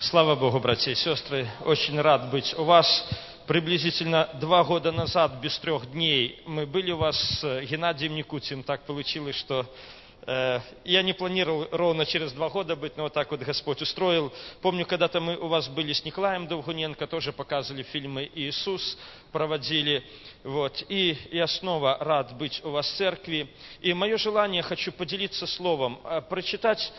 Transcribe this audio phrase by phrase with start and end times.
[0.00, 3.04] Слава Богу, братья и сестры, очень рад быть у вас.
[3.48, 8.62] Приблизительно два года назад, без трех дней, мы были у вас с Геннадием Никутием.
[8.62, 9.66] Так получилось, что
[10.24, 14.32] э, я не планировал ровно через два года быть, но вот так вот Господь устроил.
[14.62, 18.96] Помню, когда-то мы у вас были с Николаем Довгуненко, тоже показывали фильмы «Иисус»,
[19.32, 20.04] проводили.
[20.44, 20.84] Вот.
[20.88, 23.48] И я снова рад быть у вас в церкви.
[23.80, 26.92] И мое желание, хочу поделиться словом, э, прочитать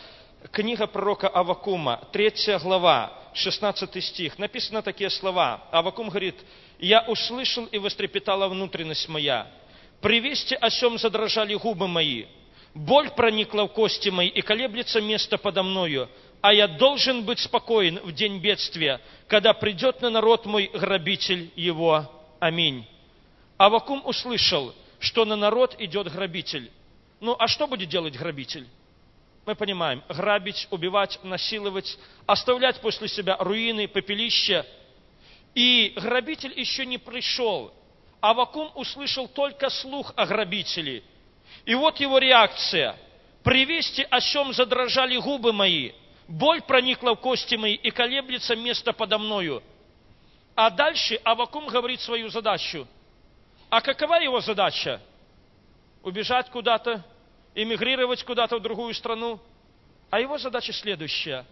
[0.48, 4.38] Книга пророка Авакума, 3 глава, 16 стих.
[4.38, 5.62] Написано такие слова.
[5.70, 6.34] Авакум говорит,
[6.78, 9.46] «Я услышал и вострепетала внутренность моя.
[10.00, 12.24] При вести о сем задрожали губы мои.
[12.74, 16.08] Боль проникла в кости мои, и колеблется место подо мною.
[16.40, 22.10] А я должен быть спокоен в день бедствия, когда придет на народ мой грабитель его.
[22.40, 22.86] Аминь».
[23.58, 26.70] Авакум услышал, что на народ идет грабитель.
[27.20, 28.66] Ну, а что будет делать грабитель?
[29.50, 34.64] Мы понимаем, грабить, убивать, насиловать, оставлять после себя руины, пепелища.
[35.56, 37.72] И грабитель еще не пришел.
[38.20, 41.02] а Авакум услышал только слух о грабителе.
[41.64, 42.96] И вот его реакция.
[43.42, 45.92] «При вести, о чем задрожали губы мои,
[46.28, 49.62] боль проникла в кости мои, и колеблется место подо мною».
[50.54, 52.86] А дальше Авакум говорит свою задачу.
[53.68, 55.00] А какова его задача?
[56.02, 57.02] Убежать куда-то,
[57.54, 59.40] эмигрировать куда-то в другую страну.
[60.10, 61.46] А его задача следующая.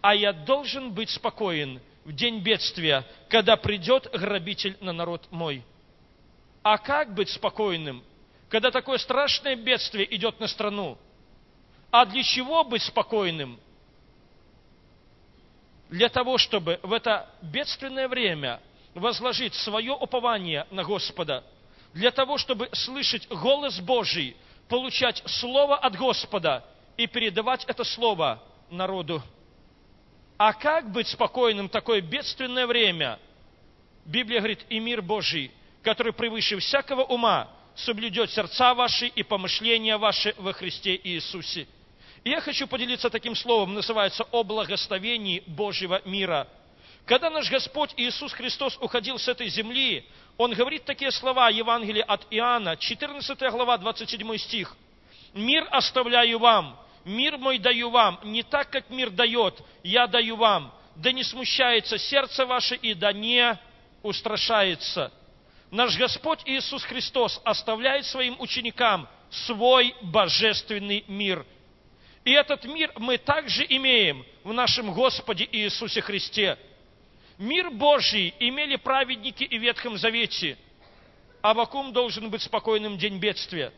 [0.00, 5.64] А я должен быть спокоен в день бедствия, когда придет грабитель на народ мой.
[6.62, 8.04] А как быть спокойным,
[8.48, 10.98] когда такое страшное бедствие идет на страну?
[11.90, 13.58] А для чего быть спокойным?
[15.90, 18.60] Для того, чтобы в это бедственное время
[18.94, 21.44] возложить свое упование на Господа,
[21.92, 24.36] для того, чтобы слышать голос Божий–
[24.72, 26.64] получать слово от Господа
[26.96, 29.22] и передавать это слово народу.
[30.38, 33.18] А как быть спокойным в такое бедственное время?
[34.04, 40.34] Библия говорит, и мир Божий, который превыше всякого ума, соблюдет сердца ваши и помышления ваши
[40.38, 41.66] во Христе Иисусе.
[42.24, 46.48] И я хочу поделиться таким словом, называется «О благословении Божьего мира».
[47.04, 50.04] Когда наш Господь Иисус Христос уходил с этой земли,
[50.36, 54.76] Он говорит такие слова, Евангелие от Иоанна, 14 глава, 27 стих.
[55.34, 60.74] «Мир оставляю вам, мир мой даю вам, не так, как мир дает, я даю вам.
[60.96, 63.58] Да не смущается сердце ваше и да не
[64.02, 65.12] устрашается».
[65.70, 71.46] Наш Господь Иисус Христос оставляет своим ученикам свой божественный мир.
[72.26, 76.58] И этот мир мы также имеем в нашем Господе Иисусе Христе–
[77.42, 80.56] Мир Божий имели праведники и в Ветхом Завете.
[81.40, 83.72] Авакум должен быть спокойным день бедствия.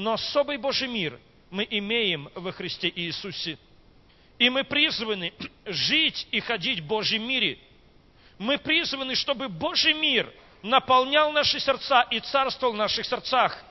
[0.00, 3.58] Но особый Божий мир мы имеем во Христе Иисусе.
[4.38, 5.34] И мы призваны
[5.66, 7.58] жить и ходить в Божьем мире.
[8.38, 13.62] Мы призваны, чтобы Божий мир наполнял наши сердца и царствовал в наших сердцах.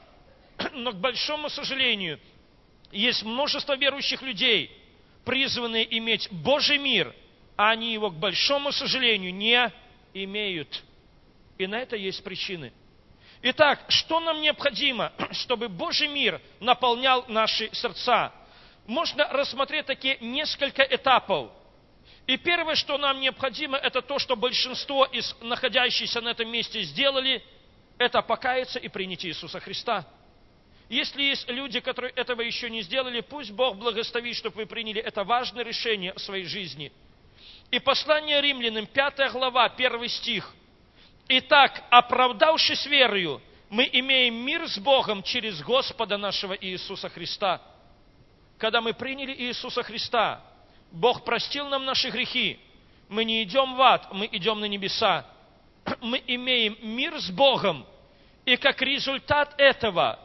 [0.74, 2.20] Но, к большому сожалению,
[2.92, 4.72] есть множество верующих людей,
[5.26, 7.12] призванные иметь Божий мир–
[7.60, 9.70] а они его, к большому сожалению, не
[10.14, 10.82] имеют.
[11.58, 12.72] И на это есть причины.
[13.42, 18.34] Итак, что нам необходимо, чтобы Божий мир наполнял наши сердца?
[18.86, 21.52] Можно рассмотреть такие несколько этапов.
[22.28, 27.44] И первое, что нам необходимо, это то, что большинство из находящихся на этом месте сделали,
[27.98, 30.06] это покаяться и принять Иисуса Христа.
[30.90, 35.24] Если есть люди, которые этого еще не сделали, пусть Бог благословит, чтобы вы приняли это
[35.24, 36.92] важное решение в своей жизни–
[37.72, 40.54] и послание римлянам, 5 глава, 1 стих.
[41.32, 47.62] Итак, оправдавшись верою, мы имеем мир с Богом через Господа нашего Иисуса Христа.
[48.58, 50.42] Когда мы приняли Иисуса Христа,
[50.92, 52.60] Бог простил нам наши грехи.
[53.10, 55.26] Мы не идем в ад, мы идем на небеса.
[56.02, 57.86] Мы имеем мир с Богом.
[58.46, 60.20] И как результат этого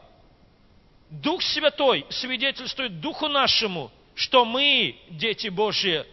[1.11, 6.05] Дух Святой свидетельствует Духу нашему, что мы дети Божьи.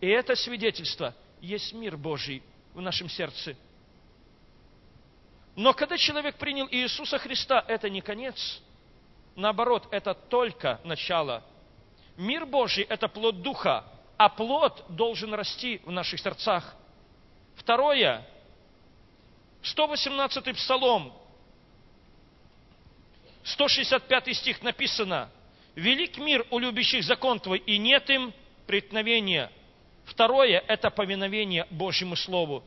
[0.00, 2.42] И это свидетельство есть мир Божий
[2.74, 3.56] в нашем сердце.
[5.56, 8.60] Но когда человек принял Иисуса Христа, это не конец.
[9.36, 11.44] Наоборот, это только начало.
[12.16, 13.84] Мир Божий– это плод Духа,
[14.16, 16.74] а плод должен расти в наших сердцах.
[17.56, 18.26] Второе,
[19.62, 21.12] 118-й Псалом,
[23.44, 25.30] 165 стих написано,
[25.74, 28.32] «Велик мир у любящих закон Твой, и нет им
[28.66, 29.50] преткновения».
[30.04, 32.62] Второе– это повиновение Божьему Слову.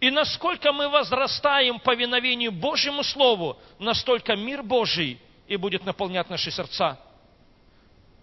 [0.00, 6.50] И насколько мы возрастаем в повиновению Божьему Слову, настолько мир Божий и будет наполнять наши
[6.50, 6.98] сердца.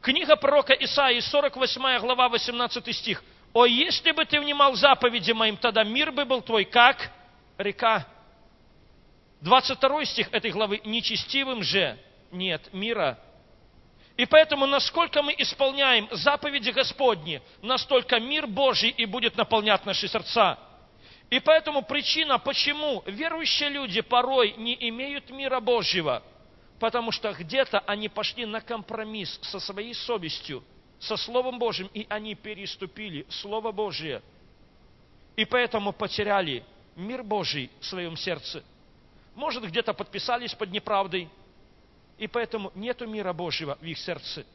[0.01, 3.23] Книга пророка Исаии, 48 глава, 18 стих.
[3.53, 7.11] О, если бы ты внимал заповеди моим, тогда мир бы был твой, как
[7.57, 8.05] река.
[9.41, 10.81] 22 стих этой главы.
[10.85, 11.97] Нечестивым же
[12.31, 13.19] нет мира.
[14.15, 20.59] И поэтому, насколько мы исполняем заповеди Господни, настолько мир Божий и будет наполнять наши сердца.
[21.33, 26.21] И поэтому причина, почему верующие люди порой не имеют мира Божьего,
[26.79, 30.63] потому что где-то они пошли на компромисс со своей совестью,
[30.99, 34.21] со Словом Божьим, и они переступили Слово Божие.
[35.35, 36.63] И поэтому потеряли
[36.95, 38.63] мир Божий в своем сердце.
[39.33, 41.29] Может, где-то подписались под неправдой,
[42.19, 44.45] и поэтому нету мира Божьего в их сердце.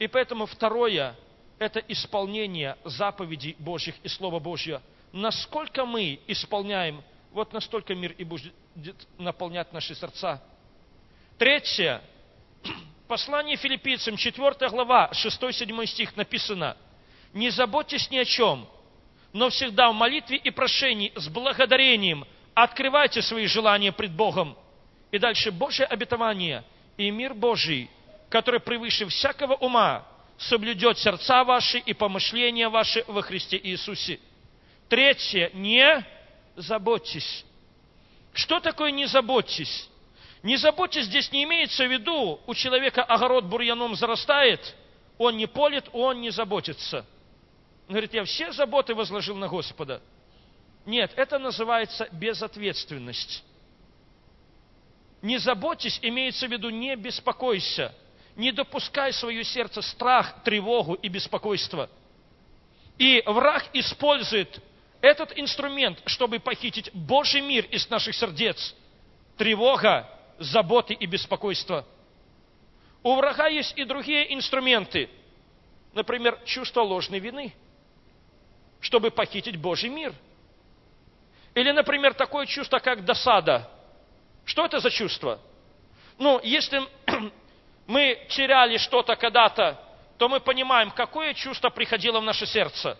[0.00, 1.14] И поэтому второе–
[1.60, 4.82] это исполнение заповедей Божьих и Слова Божьего.
[5.16, 7.02] Насколько мы исполняем,
[7.32, 8.52] вот настолько мир и будет
[9.16, 10.42] наполнять наши сердца.
[11.38, 12.02] Третье.
[13.08, 16.76] Послание филиппийцам, 4 глава, 6-7 стих написано.
[17.32, 18.68] «Не заботьтесь ни о чем,
[19.32, 24.54] но всегда в молитве и прошении с благодарением открывайте свои желания пред Богом.
[25.12, 26.62] И дальше Божье обетование
[26.98, 27.88] и мир Божий,
[28.28, 34.20] который превыше всякого ума, соблюдет сердца ваши и помышления ваши во Христе Иисусе.
[34.88, 36.04] Третье, не
[36.56, 37.44] заботьтесь.
[38.32, 39.88] Что такое не заботьтесь?
[40.42, 44.74] Не заботьтесь, здесь не имеется в виду, у человека огород бурьяном зарастает,
[45.18, 47.04] он не полит, он не заботится–
[47.88, 50.02] он говорит, я все заботы возложил на Господа.
[50.84, 53.44] Нет, это называется безответственность.
[55.22, 57.94] Не заботьтесь, имеется в виду не беспокойся.
[58.34, 61.88] Не допускай в свое сердце страх, тревогу и беспокойство.
[62.98, 64.60] И враг использует
[65.00, 68.74] этот инструмент, чтобы похитить Божий мир из наших сердец.
[69.36, 70.08] Тревога,
[70.38, 71.86] заботы и беспокойство.
[73.02, 75.08] У врага есть и другие инструменты.
[75.94, 77.54] Например, чувство ложной вины–
[78.80, 80.14] чтобы похитить Божий мир.
[81.54, 83.68] Или, например, такое чувство, как досада.
[84.44, 85.40] Что это за чувство?
[86.18, 86.82] Ну, если
[87.86, 89.80] мы теряли что-то когда-то,
[90.18, 92.96] то мы понимаем, какое чувство приходило в наше сердце.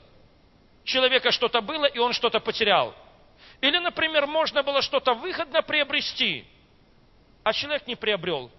[0.87, 2.95] Человека что-то было, и он что-то потерял.
[3.61, 6.47] Или, например, можно было что-то выгодно приобрести,
[7.43, 8.53] а человек не приобрел.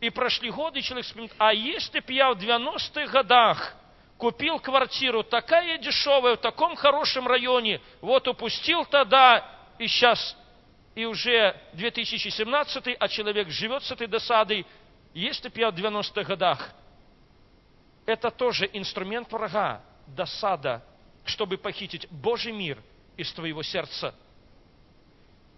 [0.00, 3.74] И прошли годы, и человек вспоминает, а если бы я в 90-х годах
[4.18, 9.44] купил квартиру, такая дешевая, в таком хорошем районе, вот упустил тогда,
[9.80, 10.36] и сейчас,
[10.94, 14.64] и уже 2017, а человек живет с этой досадой,
[15.12, 16.70] если бы я в 90-х годах.
[18.06, 20.84] Это тоже инструмент врага, досада,
[21.24, 22.82] чтобы похитить Божий мир
[23.16, 24.14] из твоего сердца.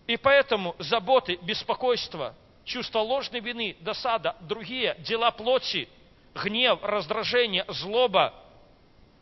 [0.06, 2.34] И поэтому заботы, беспокойство,
[2.64, 5.88] чувство ложной вины, досада, другие дела плоти,
[6.34, 8.34] гнев, раздражение, злоба–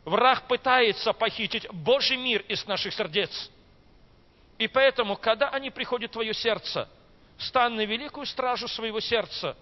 [0.05, 3.49] Враг пытается похитить Божий мир из наших сердец.
[4.57, 6.89] И поэтому, когда они приходят в твое сердце,
[7.37, 9.55] стань на великую стражу своего сердца.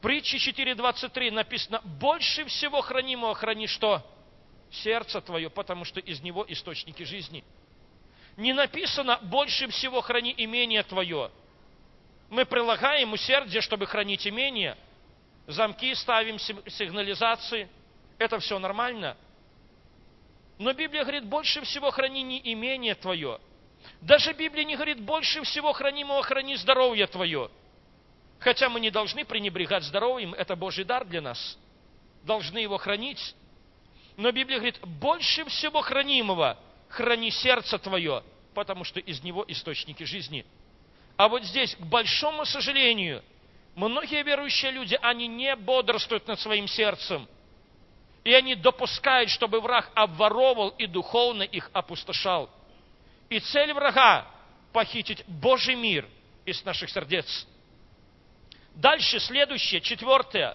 [0.00, 4.02] Притчи 4.23 написано, больше всего хранимого храни что?
[4.70, 7.44] Сердце твое, потому что из него источники жизни.
[8.36, 11.30] Не написано, больше всего храни имение твое.
[12.28, 14.76] Мы прилагаем усердие, чтобы хранить имение.
[15.46, 17.68] Замки ставим, сигнализации.
[18.18, 19.16] Это все нормально–
[20.60, 23.40] но Библия говорит, больше всего храни не имение твое.
[24.02, 27.50] Даже Библия не говорит, больше всего хранимого храни здоровье твое.
[28.40, 31.58] Хотя мы не должны пренебрегать здоровьем, это Божий дар для нас.
[32.24, 33.34] Должны его хранить.
[34.20, 36.58] Но Библия говорит, больше всего хранимого
[36.90, 38.22] храни сердце твое,
[38.52, 40.44] потому что из него источники жизни.
[41.16, 43.22] А вот здесь, к большому сожалению,
[43.74, 47.26] многие верующие люди, они не бодрствуют над своим сердцем–
[48.22, 52.50] и они допускают, чтобы враг обворовал и духовно их опустошал.
[53.30, 54.26] И цель врага–
[54.74, 56.06] похитить Божий мир
[56.44, 57.46] из наших сердец.
[58.74, 60.54] Дальше, следующее, четвертое.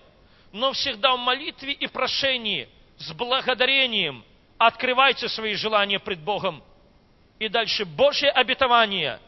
[0.51, 4.23] Но всегда в молитве и прошении, с благодарением,
[4.57, 6.63] открывайте свои желания пред Богом.
[7.39, 9.19] И дальше Божье обетование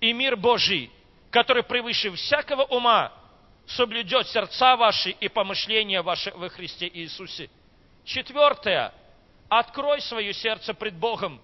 [0.00, 0.90] и мир Божий,
[1.30, 3.12] который превыше всякого ума,
[3.66, 7.48] соблюдет сердца ваши и помышления ваши во Христе Иисусе.
[8.04, 8.92] Четвертое.
[9.48, 11.40] Открой свое сердце пред Богом.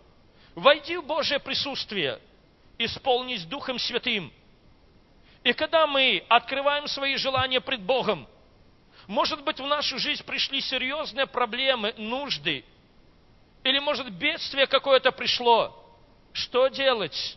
[0.55, 2.19] Войди в Божье присутствие.
[2.79, 4.33] Исполнись Духом Святым.
[5.43, 8.27] И когда мы открываем свои желания пред Богом,
[9.11, 12.65] может быть, в нашу жизнь пришли серьезные проблемы, нужды,
[13.65, 15.77] или, может, бедствие какое-то пришло.
[16.33, 17.37] Что делать?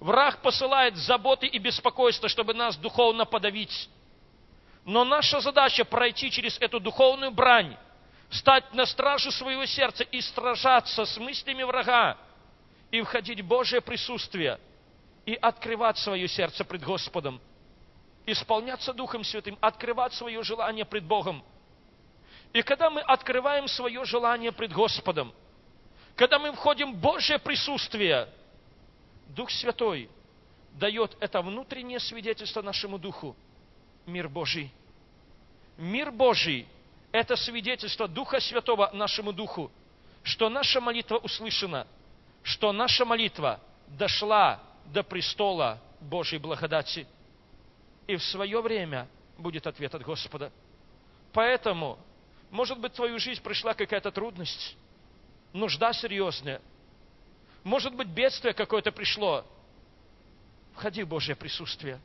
[0.00, 3.88] Враг посылает заботы и беспокойство, чтобы нас духовно подавить.
[4.84, 7.74] Но наша задача пройти через эту духовную брань,
[8.28, 12.18] стать на стражу своего сердца и сражаться с мыслями врага,
[12.90, 14.60] и входить в Божие присутствие,
[15.24, 17.40] и открывать свое сердце пред Господом,
[18.26, 21.44] исполняться Духом Святым, открывать свое желание пред Богом.
[22.52, 25.32] И когда мы открываем свое желание пред Господом,
[26.14, 28.28] когда мы входим в Божье присутствие,
[29.28, 30.10] Дух Святой
[30.72, 33.34] дает это внутреннее свидетельство нашему Духу.
[34.06, 34.70] Мир Божий.
[35.76, 36.66] Мир Божий–
[37.12, 39.70] это свидетельство Духа Святого нашему Духу,
[40.22, 41.86] что наша молитва услышана,
[42.42, 47.06] что наша молитва дошла до престола Божьей благодати.
[48.06, 50.52] И в свое время будет ответ от Господа.
[51.32, 51.98] Поэтому,
[52.50, 54.76] может быть, в твою жизнь пришла какая-то трудность,
[55.52, 56.60] нужда серьезная.
[57.64, 59.44] Может быть, бедствие какое-то пришло.
[60.74, 62.00] Входи в Божье присутствие.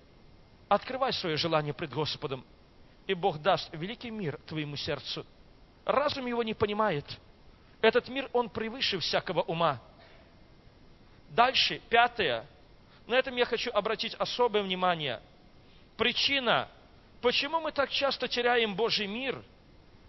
[0.69, 2.45] Открывай свое желание пред Господом.
[3.07, 5.25] И Бог даст великий мир твоему сердцу.
[5.85, 7.05] Разум его не понимает.
[7.81, 9.79] Этот мир, он превыше всякого ума.
[11.29, 12.45] Дальше, пятое.
[13.05, 15.21] На этом я хочу обратить особое внимание.
[15.97, 16.69] Причина,
[17.21, 19.43] почему мы так часто теряем Божий мир,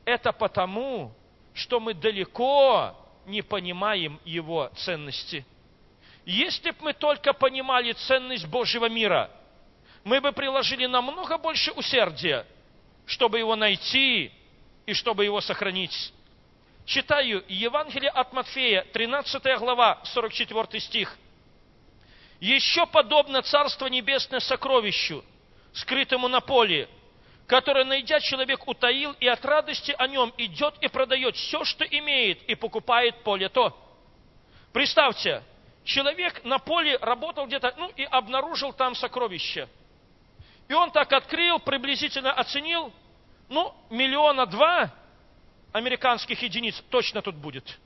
[0.04, 1.12] это потому,
[1.54, 2.94] что мы далеко
[3.26, 5.44] не понимаем его ценности.
[6.26, 9.30] Если бы мы только понимали ценность Божьего мира,
[10.04, 12.46] мы бы приложили намного больше усердия,
[13.06, 14.30] чтобы его найти
[14.84, 16.12] и чтобы его сохранить.
[16.84, 21.16] Читаю Евангелие от Матфея, 13 глава, 44 стих.
[22.40, 25.24] «Еще подобно Царство Небесное сокровищу,
[25.80, 26.88] скрытому на поле,
[27.46, 32.42] которое, найдя человек, утаил, и от радости о нем идет и продает все, что имеет,
[32.44, 33.76] и покупает поле то.
[34.72, 35.42] Представьте,
[35.84, 39.68] человек на поле работал где-то, ну и обнаружил там сокровище.
[40.68, 42.92] И он так открыл, приблизительно оценил,
[43.48, 44.92] ну, миллиона два
[45.72, 47.78] американских единиц точно тут будет.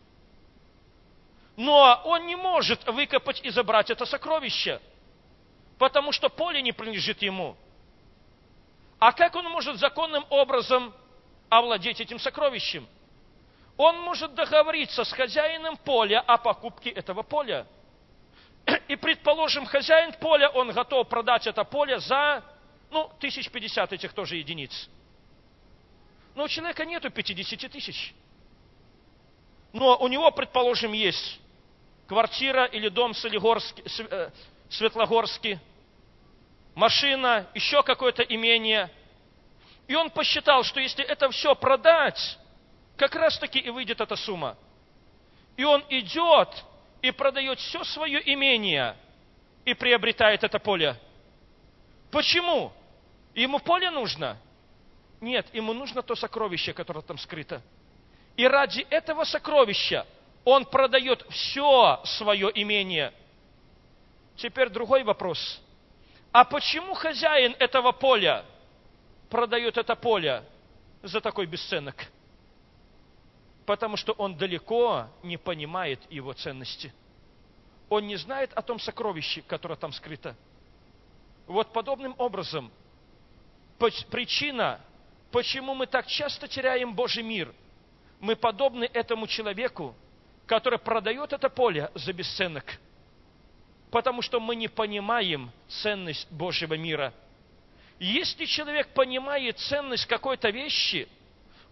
[1.57, 4.81] Но он не может выкопать и забрать это сокровище,
[5.79, 7.57] потому что поле не принадлежит ему.
[9.03, 10.95] А как он может законным образом
[11.49, 12.87] овладеть этим сокровищем?
[13.77, 17.67] Он может договориться с хозяином поля о покупке этого поля.
[18.87, 22.45] И, предположим, хозяин поля, он готов продать это поле за,
[22.93, 24.89] ну, тысяч пятьдесят этих тоже единиц.
[26.37, 28.15] Но у человека нету 50 тысяч.
[29.73, 31.41] Но у него, предположим, есть
[32.07, 34.31] квартира или дом э,
[34.71, 35.59] Светлогорский,
[36.75, 38.91] машина, еще какое-то имение.
[39.89, 42.39] И он посчитал, что если это все продать,
[42.97, 44.57] как раз таки и выйдет эта сумма.
[45.57, 46.49] И он идет
[47.03, 48.97] и продает все свое имение
[49.65, 50.97] и приобретает это поле.
[52.11, 52.73] Почему?
[53.35, 54.37] Ему поле нужно?
[55.21, 57.63] Нет, ему нужно то сокровище, которое там скрыто.
[58.37, 60.07] И ради этого сокровища
[60.45, 63.13] он продает все свое имение.
[64.37, 65.61] Теперь другой вопрос.
[66.33, 68.45] А почему хозяин этого поля
[69.29, 70.43] продает это поле
[71.03, 71.95] за такой бесценок?
[73.67, 76.93] Потому что он далеко не понимает его ценности.
[77.91, 80.35] Он не знает о том сокровище, которое там скрыто.
[81.47, 82.73] Вот подобным образом
[84.11, 84.81] причина,
[85.31, 87.53] почему мы так часто теряем Божий мир,
[88.21, 89.95] мы подобны этому человеку,
[90.47, 92.65] который продает это поле за бесценок–
[93.93, 97.13] потому что мы не понимаем ценность Божьего мира.
[98.01, 101.07] Если человек понимает ценность какой-то вещи,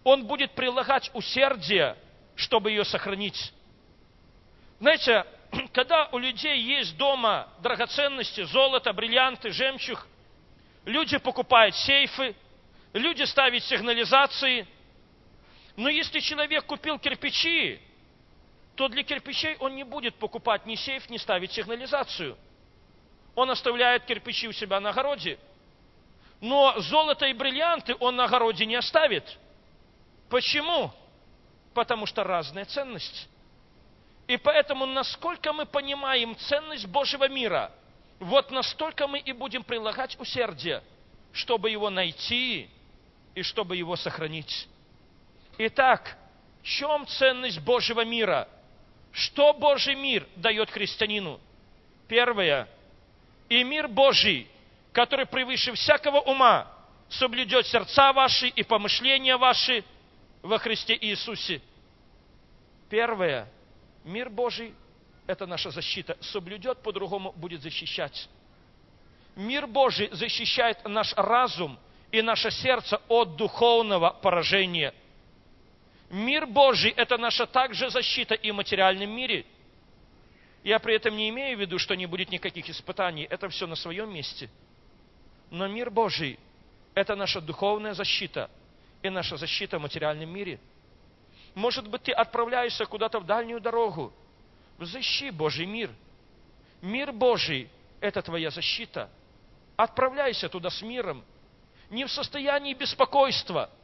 [0.03, 1.97] он будет прилагать усердие,
[2.35, 3.51] чтобы ее сохранить.
[4.79, 5.25] Знаете,
[5.73, 10.07] когда у людей есть дома драгоценности, золото, бриллианты, жемчуг,
[10.85, 12.35] люди покупают сейфы,
[12.93, 14.67] люди ставят сигнализации.
[15.75, 17.81] Но если человек купил кирпичи,
[18.81, 22.35] то для кирпичей он не будет покупать ни сейф, ни ставить сигнализацию.
[23.35, 25.37] Он оставляет кирпичи у себя на огороде.
[26.39, 29.37] Но золото и бриллианты он на огороде не оставит.
[30.31, 30.91] Почему?
[31.75, 33.29] Потому что разная ценность.
[34.25, 37.71] И поэтому, насколько мы понимаем ценность Божьего мира,
[38.19, 40.81] вот настолько мы и будем прилагать усердие,
[41.33, 42.67] чтобы его найти
[43.35, 44.67] и чтобы его сохранить.
[45.59, 46.17] Итак,
[46.63, 48.47] в чем ценность Божьего мира–
[49.11, 51.39] что Божий мир дает христианину?
[52.07, 52.67] Первое.
[53.49, 54.47] И мир Божий,
[54.93, 56.67] который превыше всякого ума,
[57.09, 59.83] соблюдет сердца ваши и помышления ваши
[60.41, 61.61] во Христе Иисусе.
[62.89, 63.47] Первое.
[64.03, 64.73] Мир Божий–
[65.27, 66.17] это наша защита.
[66.21, 68.29] Соблюдет, по-другому будет защищать.
[69.35, 71.77] Мир Божий защищает наш разум
[72.11, 74.93] и наше сердце от духовного поражения.
[76.11, 79.45] Мир Божий– это наша также защита и в материальном мире.
[80.61, 83.25] Я при этом не имею в виду, что не будет никаких испытаний.
[83.29, 84.49] Это все на своем месте.
[85.49, 86.37] Но мир Божий–
[86.95, 88.51] это наша духовная защита
[89.01, 90.59] и наша защита в материальном мире.
[91.55, 94.11] Может быть, ты отправляешься куда-то в дальнюю дорогу.
[94.79, 95.91] Взыщи Божий мир.
[96.81, 97.69] Мир Божий–
[98.01, 99.09] это твоя защита.
[99.77, 101.23] Отправляйся туда с миром.
[101.89, 103.69] Не в состоянии беспокойства–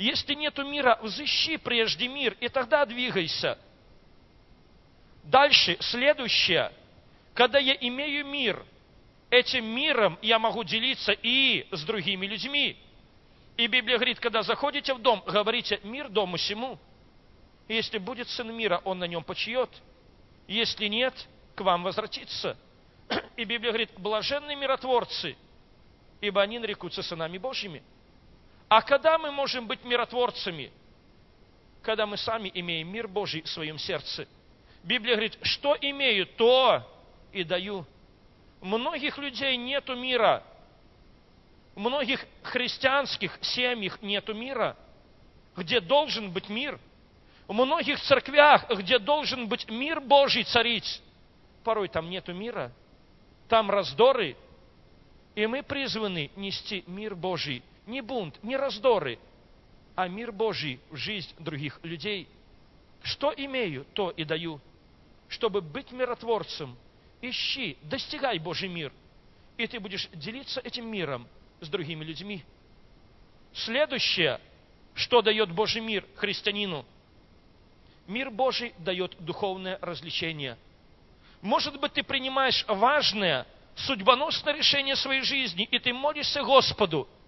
[0.00, 3.58] если нету мира, взыщи прежде мир, и тогда двигайся.
[5.24, 6.72] Дальше, следующее.
[7.34, 8.64] Когда я имею мир,
[9.28, 12.78] этим миром я могу делиться и с другими людьми.
[13.58, 16.78] И Библия говорит, когда заходите в дом, говорите мир дому сему.
[17.68, 19.68] если будет сын мира, он на нем почьет.
[20.48, 21.14] Если нет,
[21.54, 22.56] к вам возвратится.
[23.36, 25.36] И Библия говорит, блаженные миротворцы,
[26.22, 27.82] ибо они нарекутся сынами Божьими.
[28.70, 30.70] А когда мы можем быть миротворцами?
[31.82, 34.28] Когда мы сами имеем мир Божий в своем сердце.
[34.84, 36.88] Библия говорит, что имею, то
[37.32, 37.84] и даю.
[38.60, 40.44] Многих людей нету мира.
[41.74, 44.76] Многих христианских семьях нету мира,
[45.56, 46.78] где должен быть мир.
[47.48, 51.02] У многих церквях, где должен быть мир Божий царить,
[51.64, 52.70] порой там нету мира.
[53.48, 54.36] Там раздоры,
[55.34, 59.18] и мы призваны нести мир Божий не бунт, не раздоры,
[59.94, 62.28] а мир Божий в жизнь других людей.
[63.02, 64.60] Что имею, то и даю.
[65.28, 66.76] Чтобы быть миротворцем,
[67.20, 68.92] ищи, достигай Божий мир,
[69.56, 71.26] и ты будешь делиться этим миром
[71.60, 72.44] с другими людьми.
[73.52, 74.40] Следующее,
[74.94, 76.84] что дает Божий мир христианину?
[78.06, 80.56] Мир Божий дает духовное развлечение.
[81.42, 83.46] Может быть, ты принимаешь важное,
[83.76, 87.08] судьбоносное решение своей жизни, и ты молишься Господу–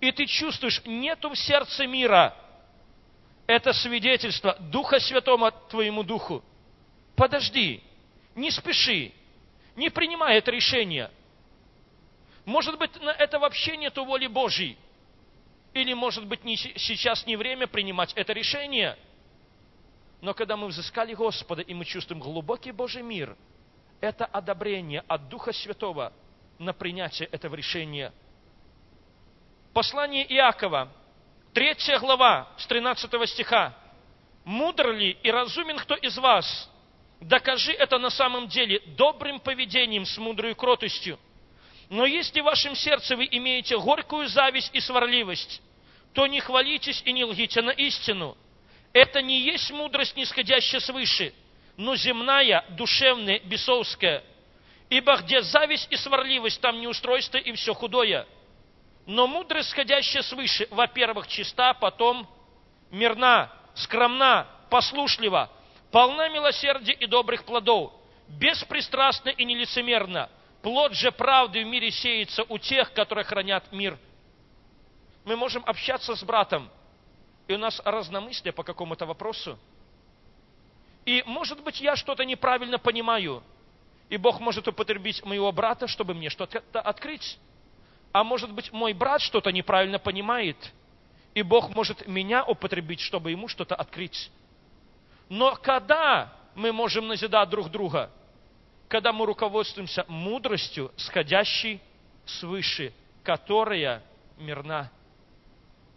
[0.00, 2.34] и ты чувствуешь, нету в сердце мира,
[3.46, 6.42] это свидетельство Духа Святого твоему Духу.
[7.16, 7.82] Подожди,
[8.34, 9.12] не спеши,
[9.76, 11.10] не принимай это решение.
[12.44, 14.76] Может быть, это вообще нету воли Божьей.
[15.72, 18.96] Или, может быть, не, сейчас не время принимать это решение.
[20.20, 23.36] Но когда мы взыскали Господа, и мы чувствуем глубокий Божий мир,
[24.00, 26.12] это одобрение от Духа Святого
[26.58, 28.12] на принятие этого решения–
[29.74, 30.88] Послание Иакова,
[31.52, 33.74] третья глава, с 13 стиха.
[34.44, 36.70] «Мудр ли и разумен кто из вас?
[37.20, 41.18] Докажи это на самом деле добрым поведением с мудрой кротостью.
[41.88, 45.60] Но если в вашем сердце вы имеете горькую зависть и сварливость,
[46.12, 48.36] то не хвалитесь и не лгите на истину.
[48.92, 51.34] Это не есть мудрость, нисходящая свыше,
[51.76, 54.22] но земная, душевная, бесовская.
[54.88, 58.24] Ибо где зависть и сварливость, там неустройство и все худое.
[59.06, 62.26] Но мудрость, сходящая свыше, во-первых, чиста, потом
[62.90, 65.50] мирна, скромна, послушлива,
[65.90, 67.92] полна милосердия и добрых плодов,
[68.28, 70.30] беспристрастна и нелицемерна.
[70.62, 73.98] Плод же правды в мире сеется у тех, которые хранят мир.
[75.24, 76.70] Мы можем общаться с братом,
[77.46, 79.58] и у нас разномыслие по какому-то вопросу.
[81.04, 83.42] И, может быть, я что-то неправильно понимаю,
[84.08, 87.38] и Бог может употребить моего брата, чтобы мне что-то открыть
[88.14, 90.56] а может быть, мой брат что-то неправильно понимает,
[91.34, 94.30] и Бог может меня употребить, чтобы ему что-то открыть.
[95.28, 98.12] Но когда мы можем назидать друг друга?
[98.86, 101.80] Когда мы руководствуемся мудростью, сходящей
[102.24, 102.92] свыше,
[103.24, 104.00] которая
[104.38, 104.92] мирна.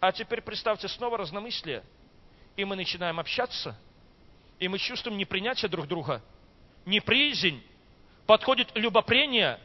[0.00, 1.84] А теперь представьте снова разномыслие.
[2.56, 3.78] И мы начинаем общаться,
[4.58, 6.20] и мы чувствуем непринятие друг друга,
[6.84, 7.62] неприязнь,
[8.26, 9.60] подходит любопрение,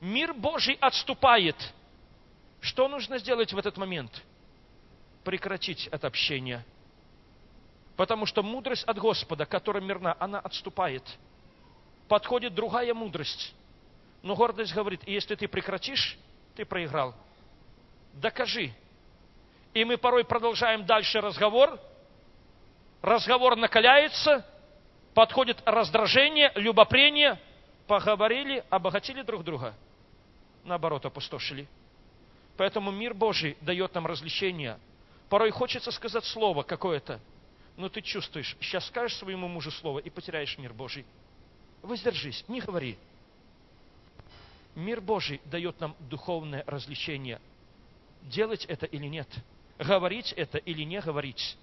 [0.00, 1.54] мир Божий отступает–
[2.64, 4.10] что нужно сделать в этот момент?
[5.22, 6.64] Прекратить это общение.
[7.94, 11.02] Потому что мудрость от Господа, которая мирна, она отступает.
[12.08, 13.54] Подходит другая мудрость.
[14.22, 16.16] Но гордость говорит, если ты прекратишь,
[16.56, 17.14] ты проиграл.
[18.14, 18.72] Докажи.
[19.74, 21.78] И мы порой продолжаем дальше разговор.
[23.02, 24.42] Разговор накаляется,
[25.12, 27.38] подходит раздражение, любопрение.
[27.86, 29.74] Поговорили, обогатили друг друга.
[30.64, 31.68] Наоборот, опустошили.
[32.56, 34.78] Поэтому мир Божий дает нам развлечения.
[35.28, 37.20] Порой хочется сказать слово какое-то,
[37.76, 41.04] но ты чувствуешь, сейчас скажешь своему мужу слово и потеряешь мир Божий.
[41.82, 42.96] Воздержись, не говори.
[44.74, 47.40] Мир Божий дает нам духовное развлечение.
[48.22, 49.28] Делать это или нет.
[49.78, 51.56] Говорить это или не говорить.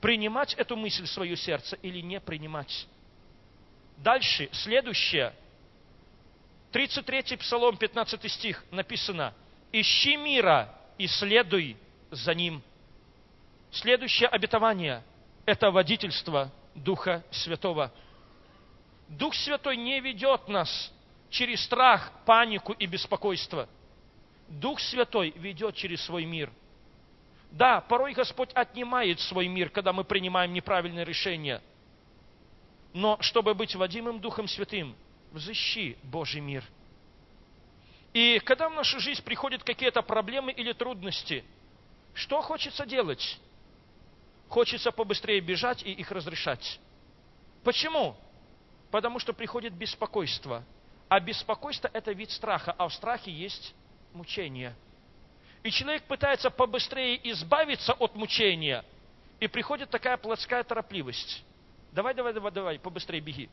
[0.00, 2.86] Принимать эту мысль в свое сердце или не принимать.
[3.98, 5.34] Дальше, следующее.
[6.72, 9.34] 33 Псалом, 15 стих написано–
[9.72, 11.76] ищи мира и следуй
[12.10, 12.62] за ним.
[13.70, 15.02] Следующее обетование.
[15.46, 17.92] это водительство Духа Святого.
[19.08, 20.92] Дух Святой не ведет нас
[21.30, 23.68] через страх, панику и беспокойство.
[24.48, 26.50] Дух Святой ведет через свой мир.
[27.50, 31.60] Да, порой Господь отнимает свой мир, когда мы принимаем неправильные решения.
[32.92, 34.94] Но чтобы быть водимым Духом Святым,
[35.32, 36.64] взыщи Божий мир.
[38.12, 41.44] И когда в нашу жизнь приходят какие-то проблемы или трудности,
[42.14, 43.38] что хочется делать?
[44.48, 46.80] Хочется побыстрее бежать и их разрешать.
[47.62, 48.16] Почему?
[48.90, 50.64] Потому что приходит беспокойство.
[51.08, 53.74] А беспокойство– это вид страха, а в страхе есть
[54.12, 54.74] мучение.
[55.62, 58.84] И человек пытается побыстрее избавиться от мучения,
[59.40, 61.44] и приходит такая плотская торопливость.
[61.92, 63.48] Давай, давай, давай, давай, побыстрее беги.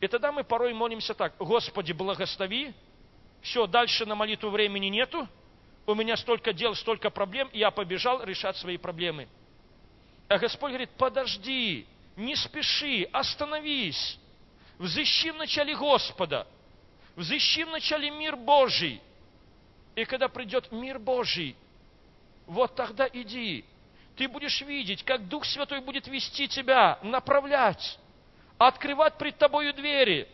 [0.00, 2.74] И тогда мы порой молимся так, Господи, благослови,
[3.44, 5.28] все, дальше на молитву времени нету,
[5.86, 9.28] у меня столько дел, столько проблем, я побежал решать свои проблемы.
[10.28, 14.18] А Господь говорит, подожди, не спеши, остановись,
[14.78, 16.46] взыщи в начале Господа,
[17.16, 19.02] взыщи в начале мир Божий.
[19.94, 21.54] И когда придет мир Божий,
[22.46, 23.66] вот тогда иди.
[24.16, 27.98] Ты будешь видеть, как Дух Святой будет вести тебя, направлять,
[28.56, 30.28] открывать пред тобою двери.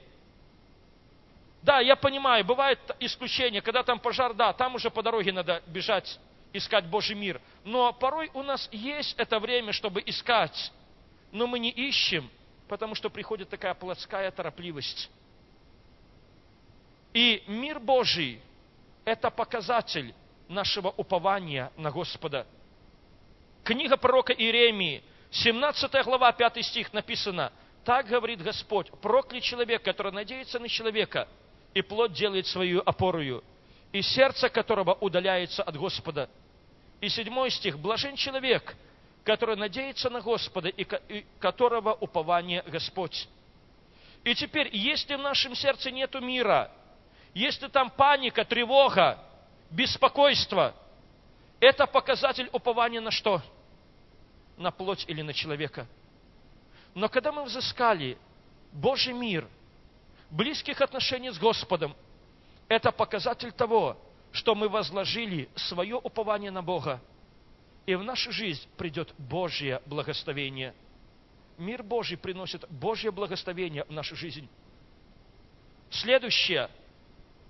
[1.62, 6.18] Да, я понимаю, бывает исключения, когда там пожар, да, там уже по дороге надо бежать,
[6.53, 7.40] искать Божий мир.
[7.64, 10.73] Но порой у нас есть это время, чтобы искать,
[11.33, 12.31] но мы не ищем,
[12.66, 15.11] потому что приходит такая плотская торопливость.
[17.12, 18.40] И мир Божий–
[19.05, 20.14] это показатель
[20.49, 22.46] нашего упования на Господа.
[23.64, 27.53] Книга пророка Иеремии, 17 глава, 5 стих написано,
[27.85, 31.29] «Так говорит Господь, проклят человек, который надеется на человека–
[31.75, 33.45] и плоть делает свою опорую,
[33.93, 36.29] и сердце которого удаляется от Господа.
[37.01, 37.79] И седьмой стих.
[37.79, 38.77] Блажен человек,
[39.25, 43.29] который надеется на Господа и которого упование Господь.
[44.25, 46.71] И теперь, если в нашем сердце нет мира,
[47.33, 49.19] если там паника, тревога,
[49.71, 50.75] беспокойство,
[51.59, 53.41] это показатель упования на что?
[54.59, 55.87] На плоть или на человека.
[56.95, 58.19] Но когда мы взыскали
[58.73, 59.47] Божий мир–
[60.31, 61.95] близких отношений с Господом,
[62.69, 63.99] это показатель того,
[64.33, 67.01] что мы возложили свое упование на Бога,
[67.87, 70.75] и в нашу жизнь придет Божье благословение.
[71.59, 74.49] Мир Божий приносит Божье благословение в нашу жизнь.
[75.90, 76.71] Следующее.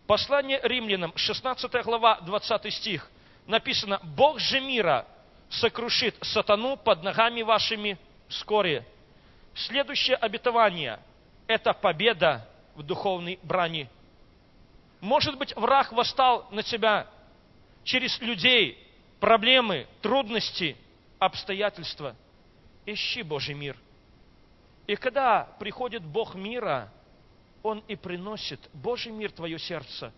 [0.06, 3.10] Послание римлянам, 16 глава, 20 стих.
[3.46, 5.06] Написано, Бог же мира
[5.50, 8.86] сокрушит сатану под ногами вашими вскоре.
[9.54, 11.00] Следующее обетование–
[11.46, 12.48] это победа
[12.80, 13.90] в духовной брани.
[15.02, 17.06] Может быть, враг восстал на тебя
[17.84, 18.78] через людей,
[19.20, 20.78] проблемы, трудности,
[21.18, 22.16] обстоятельства.
[22.86, 23.76] Ищи Божий мир.
[24.86, 26.90] И когда приходит Бог мира,
[27.62, 30.10] Он и приносит Божий мир в твое сердце,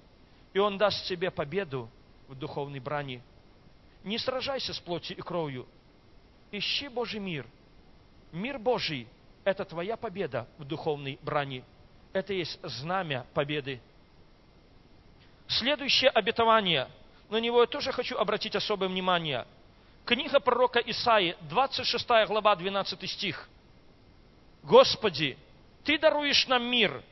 [0.52, 1.90] и Он даст тебе победу
[2.28, 3.20] в духовной брани.
[4.04, 5.66] Не сражайся с плотью и кровью.
[6.52, 7.44] Ищи Божий мир.
[8.30, 9.08] Мир Божий–
[9.44, 11.64] это твоя победа в духовной брани
[12.12, 13.80] это есть знамя победы.
[15.48, 16.88] Следующее обетование,
[17.30, 19.46] на него я тоже хочу обратить особое внимание.
[20.04, 23.48] Книга пророка Исаи, 26 глава, 12 стих.
[24.62, 25.36] «Господи,
[25.84, 27.02] Ты даруешь нам мир,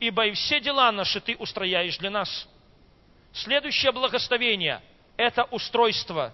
[0.00, 2.48] ибо и все дела наши Ты устрояешь для нас».
[3.32, 4.80] Следующее благословение–
[5.16, 6.32] это устройство,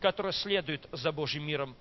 [0.00, 1.76] которое следует за Божьим миром.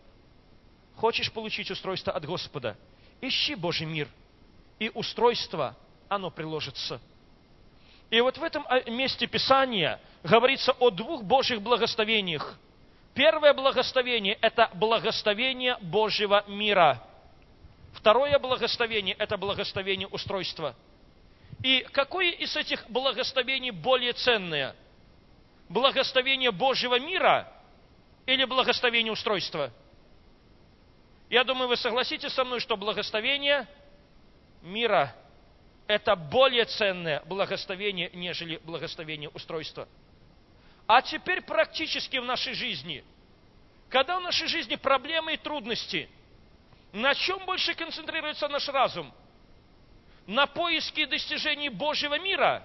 [0.96, 2.78] Хочешь получить устройство от Господа?
[3.22, 4.08] Ищи Божий мир–
[4.80, 5.76] и устройство,
[6.08, 7.00] оно приложится.
[8.10, 12.58] И вот в этом а, месте Писания говорится о двух Божьих благословениях.
[13.14, 17.04] Первое благословение– это благословение Божьего мира.
[17.94, 20.76] Второе благословение– это благословение устройства.
[21.64, 24.76] И какое из этих благословений более ценное?
[25.68, 27.52] Благословение Божьего мира
[28.26, 29.72] или благословение устройства?
[31.30, 33.68] Я думаю, вы согласитесь со мной, что благословение
[34.62, 35.16] мира–
[35.88, 39.88] это более ценное благословение, нежели благословение устройства.
[40.86, 43.04] А теперь практически в нашей жизни.
[43.90, 46.08] Когда в нашей жизни проблемы и трудности,
[46.92, 49.12] на чем больше концентрируется наш разум?
[50.28, 52.64] На поиске достижений Божьего мира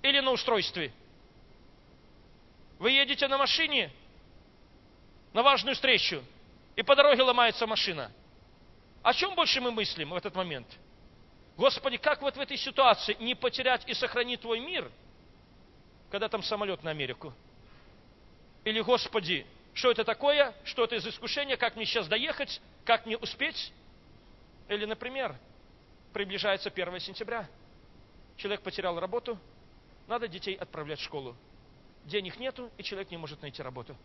[0.00, 0.92] или на устройстве?
[2.78, 3.90] Вы едете на машине
[5.34, 6.24] на важную встречу,
[6.74, 8.10] и по дороге ломается машина.
[9.02, 10.66] О чем больше мы мыслим в этот момент–
[11.56, 14.90] Господи, как вот в этой ситуации не потерять и сохранить Твой мир,
[16.10, 17.32] когда там самолет на Америку?
[18.64, 23.16] Или, Господи, что это такое, что это из искушения, как мне сейчас доехать, Как мне
[23.16, 23.72] успеть?
[24.68, 25.36] Или, например,
[26.12, 27.48] приближается 1 сентября.
[28.36, 29.38] Человек потерял работу,
[30.06, 31.36] надо детей отправлять в школу.
[32.04, 33.96] Денег нету, и человек не может найти работу.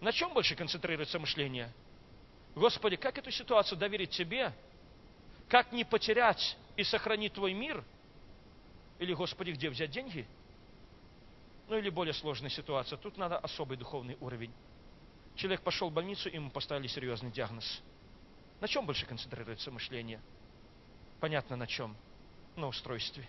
[0.00, 1.72] На чем больше концентрируется мышление?
[2.54, 4.52] Господи, как эту ситуацию доверить Тебе?
[5.48, 7.84] Как не потерять и сохранить Твой мир?
[8.98, 10.26] Или, Господи, где взять деньги?
[11.68, 12.96] Ну или более сложная ситуация.
[12.98, 14.52] Тут надо особый духовный уровень.
[15.34, 17.82] Человек пошел в больницу, ему поставили серьезный диагноз.
[18.60, 20.20] На чем больше концентрируется мышление?
[21.20, 21.96] Понятно на чем.
[22.56, 23.28] На устройстве.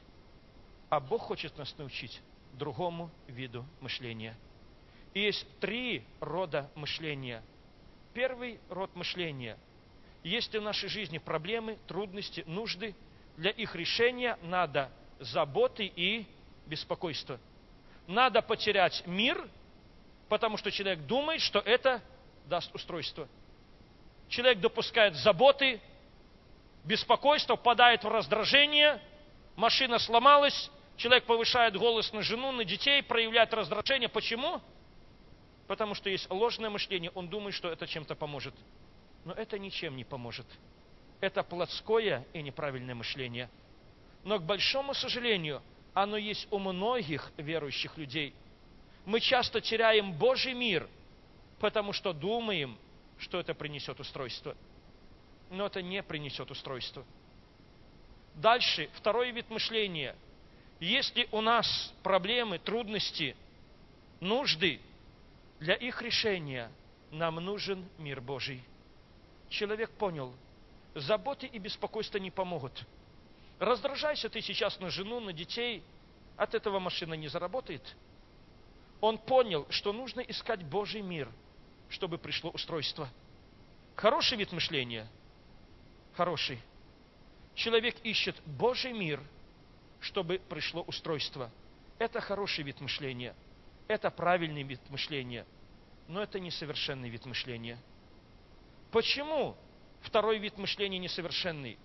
[0.90, 2.22] А Бог хочет нас научить
[2.54, 4.38] другому виду мышления.
[5.14, 7.42] И есть три рода мышления.
[8.14, 9.58] Первый род мышления.
[10.26, 12.96] Если в нашей жизни проблемы, трудности, нужды,
[13.38, 16.26] для их решения надо заботы и
[16.66, 17.40] беспокойство.
[18.08, 19.48] Надо потерять мир,
[20.28, 22.02] потому что человек думает, что это
[22.48, 23.28] даст устройство.
[24.28, 25.80] Человек допускает заботы,
[26.86, 29.00] беспокойство, впадает в раздражение,
[29.56, 34.10] машина сломалась, человек повышает голос на жену, на детей, проявляет раздражение.
[34.10, 34.60] Почему?
[35.68, 38.56] Потому что есть ложное мышление, он думает, что это чем-то поможет.
[39.26, 40.46] Но это ничем не поможет.
[41.20, 43.50] Это плотское и неправильное мышление.
[44.24, 45.62] Но, к большому сожалению,
[45.94, 48.34] оно есть у многих верующих людей.
[49.06, 50.88] Мы часто теряем Божий мир,
[51.60, 52.78] потому что думаем,
[53.18, 54.56] что это принесет устройство.
[55.50, 57.04] Но это не принесет устройство.
[58.36, 60.16] Дальше, второй вид мышления.
[60.80, 63.36] Если у нас проблемы, трудности,
[64.20, 64.80] нужды,
[65.60, 66.70] для их решения
[67.12, 68.62] нам нужен мир Божий.
[69.50, 70.34] Человек понял,
[70.96, 72.86] заботы и беспокойство не помогут.
[73.60, 75.84] Раздражайся ты сейчас на жену, на детей,
[76.38, 77.96] от этого машина не заработает.
[79.02, 81.30] Он понял, что нужно искать Божий мир,
[81.90, 83.10] чтобы пришло устройство.
[83.96, 85.08] Хороший вид мышления.
[86.16, 86.60] Хороший.
[87.56, 89.22] Человек ищет Божий мир,
[90.02, 91.50] чтобы пришло устройство.
[91.98, 93.34] Это хороший вид мышления.
[93.88, 95.46] Это правильный вид мышления.
[96.08, 97.78] Но это несовершенный вид мышления.
[98.92, 99.56] Почему
[100.02, 101.78] второй вид мышления несовершенный?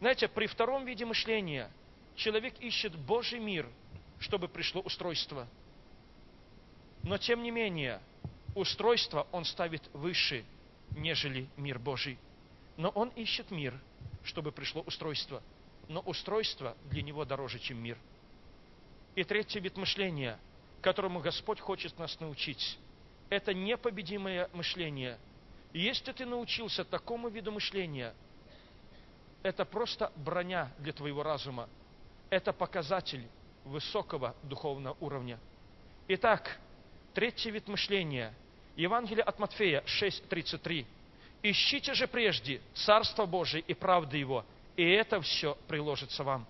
[0.00, 1.70] Знаете, при втором виде мышления
[2.16, 3.68] человек ищет Божий мир,
[4.20, 5.46] чтобы пришло устройство.
[7.02, 8.00] Но тем не менее,
[8.54, 10.44] устройство он ставит выше,
[10.90, 12.18] нежели мир Божий.
[12.76, 13.78] Но он ищет мир,
[14.24, 15.42] чтобы пришло устройство.
[15.88, 17.98] Но устройство для него дороже, чем мир.
[19.14, 20.38] И третий вид мышления,
[20.80, 22.78] которому Господь хочет нас научить,
[23.28, 25.18] это непобедимое мышление.
[25.74, 28.14] Если ты научился такому виду мышления,
[29.42, 31.68] это просто броня для твоего разума.
[32.30, 33.26] Это показатель
[33.64, 35.38] высокого духовного уровня.
[36.08, 36.58] Итак,
[37.12, 38.32] третий вид мышления.
[38.76, 40.86] Евангелие от Матфея 6.33.
[41.42, 44.44] Ищите же прежде Царство Божие и правды Его,
[44.76, 46.46] и это все приложится вам.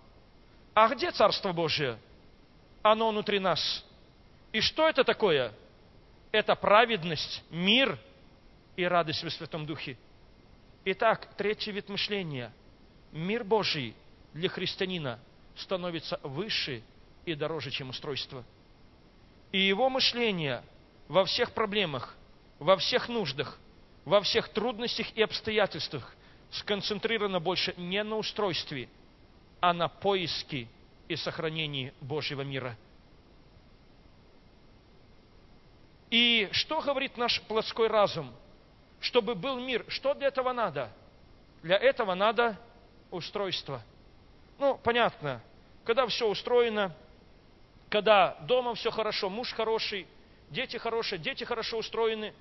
[0.75, 1.99] А где Царство Божие?
[2.83, 3.85] Оно внутри нас.
[4.53, 5.53] И что это такое?
[6.31, 7.99] Это праведность, мир
[8.77, 9.97] и радость в Святом Духе.
[10.85, 12.53] Итак, третий вид мышления–
[13.13, 13.95] мир Божий
[14.35, 15.19] для христианина
[15.57, 16.83] становится выше
[17.25, 18.45] и дороже, чем устройство.
[19.53, 20.63] И его мышление
[21.09, 22.17] во всех проблемах,
[22.59, 23.59] во всех нуждах,
[24.05, 26.15] во всех трудностях и обстоятельствах
[26.51, 28.89] сконцентрировано больше не на устройстве,
[29.61, 30.69] а на поиске
[31.09, 32.77] и сохранении Божьего мира.
[36.11, 38.33] И что говорит наш плотской разум?
[39.05, 40.91] Чтобы был мир, что для этого надо?
[41.63, 42.59] Для этого надо
[43.11, 43.83] устройство.
[44.59, 45.43] Ну, понятно,
[45.85, 46.97] когда все устроено,
[47.91, 50.07] когда дома все хорошо, муж хороший,
[50.49, 52.33] дети хорошие, дети хорошо устроены,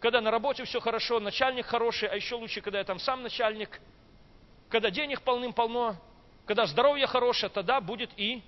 [0.00, 3.80] когда на работе все хорошо, начальник хороший, а еще лучше, когда я там сам начальник,
[4.68, 5.96] когда денег полным-полно,
[6.44, 8.42] когда здоровье хорошее, тогда будет и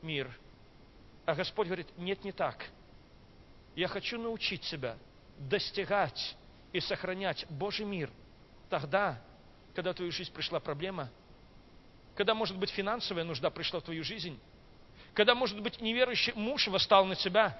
[0.00, 0.30] мир.
[1.26, 2.66] А Господь говорит, нет, не так.
[3.74, 4.96] Я хочу научить себя
[5.38, 6.36] достигать
[6.72, 8.10] и сохранять Божий мир
[8.68, 9.20] тогда,
[9.74, 11.10] когда в твою жизнь пришла проблема,
[12.14, 14.38] когда, может быть, финансовая нужда пришла в твою жизнь,
[15.14, 17.58] когда, может быть, неверующий муж восстал на тебя,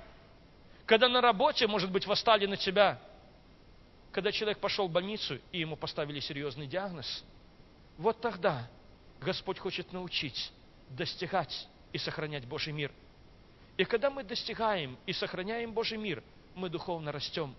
[0.86, 3.00] когда на работе, может быть, восстали на тебя,
[4.12, 7.24] когда человек пошел в больницу и ему поставили серьезный диагноз,
[7.96, 8.68] вот тогда
[9.20, 10.52] Господь хочет научить
[10.88, 12.92] достигать и сохранять Божий мир.
[13.76, 16.22] И когда мы достигаем и сохраняем Божий мир,
[16.54, 17.54] мы духовно растем.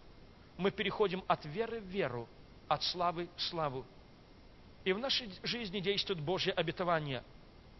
[0.62, 2.30] Мы переходим от веры в веру,
[2.68, 3.84] от славы в славу.
[4.84, 7.24] И в нашей жизни действует Божье обетование.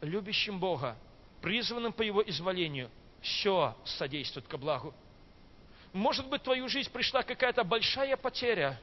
[0.02, 0.98] Любящим Бога,
[1.44, 2.90] призванным по Его изволению,
[3.22, 4.96] все содействует ко благу.
[5.94, 8.82] Может быть, в твою жизнь пришла какая-то большая потеря.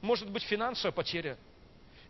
[0.00, 1.36] может быть финансовая потеря.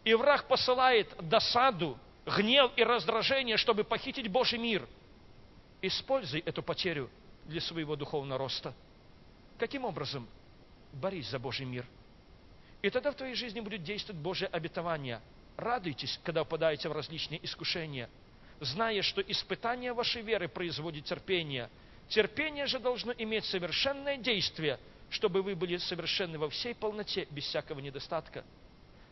[0.05, 4.87] И враг посылает досаду, гнев и раздражение, чтобы похитить Божий мир.
[5.83, 7.11] Используй эту потерю
[7.45, 8.73] для своего духовного роста.
[9.59, 10.29] Каким образом?
[10.97, 11.87] Борись за Божий мир.
[12.83, 15.21] И тогда в твоей жизни будет действовать Божье обетование.
[15.57, 18.09] Радуйтесь, когда попадаете в различные искушения,
[18.61, 21.71] зная, что испытание вашей веры производит терпение.
[22.09, 24.79] Терпение же должно иметь совершенное действие,
[25.11, 28.45] чтобы вы были совершенны во всей полноте, без всякого недостатка.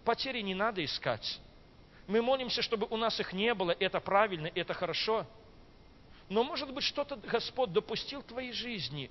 [0.04, 1.40] Потери не надо искать.
[2.06, 5.26] Мы молимся, чтобы у нас их не было, это правильно, это хорошо.
[6.28, 9.10] Но, может быть, что-то Господь допустил в твоей жизни,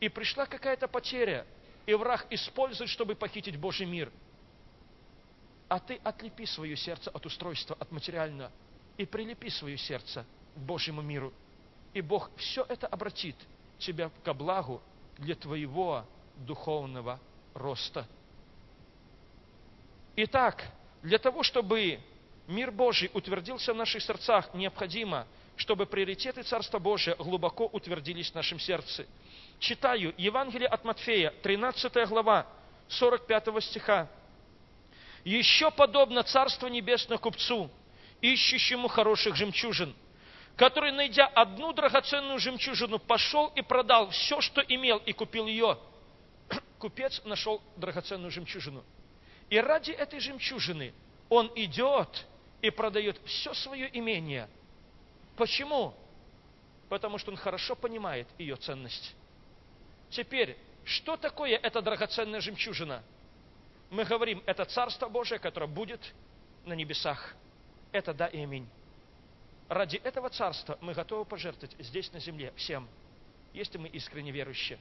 [0.00, 1.46] и пришла какая-то потеря,
[1.86, 4.10] и враг использует, чтобы похитить Божий мир.
[5.68, 8.50] А ты отлепи свое сердце от устройства, от материального,
[8.96, 11.32] и прилепи свое сердце к Божьему миру.
[11.92, 13.36] И Бог все это обратит
[13.78, 14.80] тебя ко благу
[15.18, 16.04] для твоего
[16.36, 17.20] духовного
[17.54, 18.06] роста.
[20.16, 20.64] Итак,
[21.02, 22.00] для того, чтобы
[22.46, 28.58] мир Божий утвердился в наших сердцах, необходимо, чтобы приоритеты Царства Божия глубоко утвердились в нашем
[28.58, 29.06] сердце.
[29.58, 32.46] Читаю Евангелие от Матфея, 13 глава,
[32.88, 34.08] 45 стиха.
[35.24, 37.70] «Еще подобно Царство Небесное купцу,
[38.20, 39.94] ищущему хороших жемчужин,
[40.56, 45.78] который, найдя одну драгоценную жемчужину, пошел и продал все, что имел, и купил ее».
[46.78, 48.84] Купец нашел драгоценную жемчужину.
[49.48, 50.92] И ради этой жемчужины
[51.28, 52.26] он идет
[52.60, 54.48] и продает все свое имение.
[55.36, 55.94] Почему?
[56.88, 59.14] Потому что он хорошо понимает ее ценность.
[60.14, 63.02] Теперь, что такое эта драгоценная жемчужина?
[63.90, 66.00] Мы говорим, это Царство Божие, которое будет
[66.64, 67.34] на небесах.
[67.90, 68.68] Это да и аминь.
[69.68, 72.88] Ради этого Царства мы готовы пожертвовать здесь на земле всем,
[73.52, 74.78] если мы искренне верующие.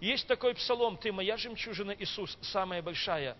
[0.00, 3.36] Есть такой псалом, «Ты моя жемчужина, Иисус, самая большая.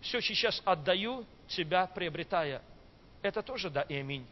[0.00, 2.62] Все сейчас отдаю, тебя приобретая».
[3.20, 4.26] Это тоже да и аминь.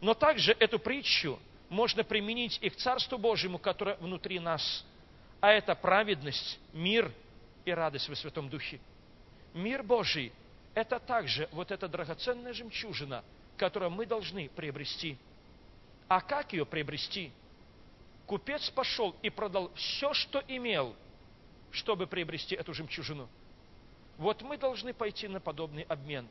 [0.00, 4.86] Но также эту притчу можно применить и к Царству Божьему, которое внутри нас–
[5.44, 7.12] а это праведность, мир
[7.66, 8.80] и радость во Святом Духе.
[9.52, 10.32] Мир Божий–
[10.74, 13.22] это также вот эта драгоценная жемчужина,
[13.58, 15.18] которую мы должны приобрести.
[16.08, 17.30] А как ее приобрести?
[18.24, 20.96] Купец пошел и продал все, что имел,
[21.72, 23.28] чтобы приобрести эту жемчужину.
[24.16, 26.26] Вот мы должны пойти на подобный обмен.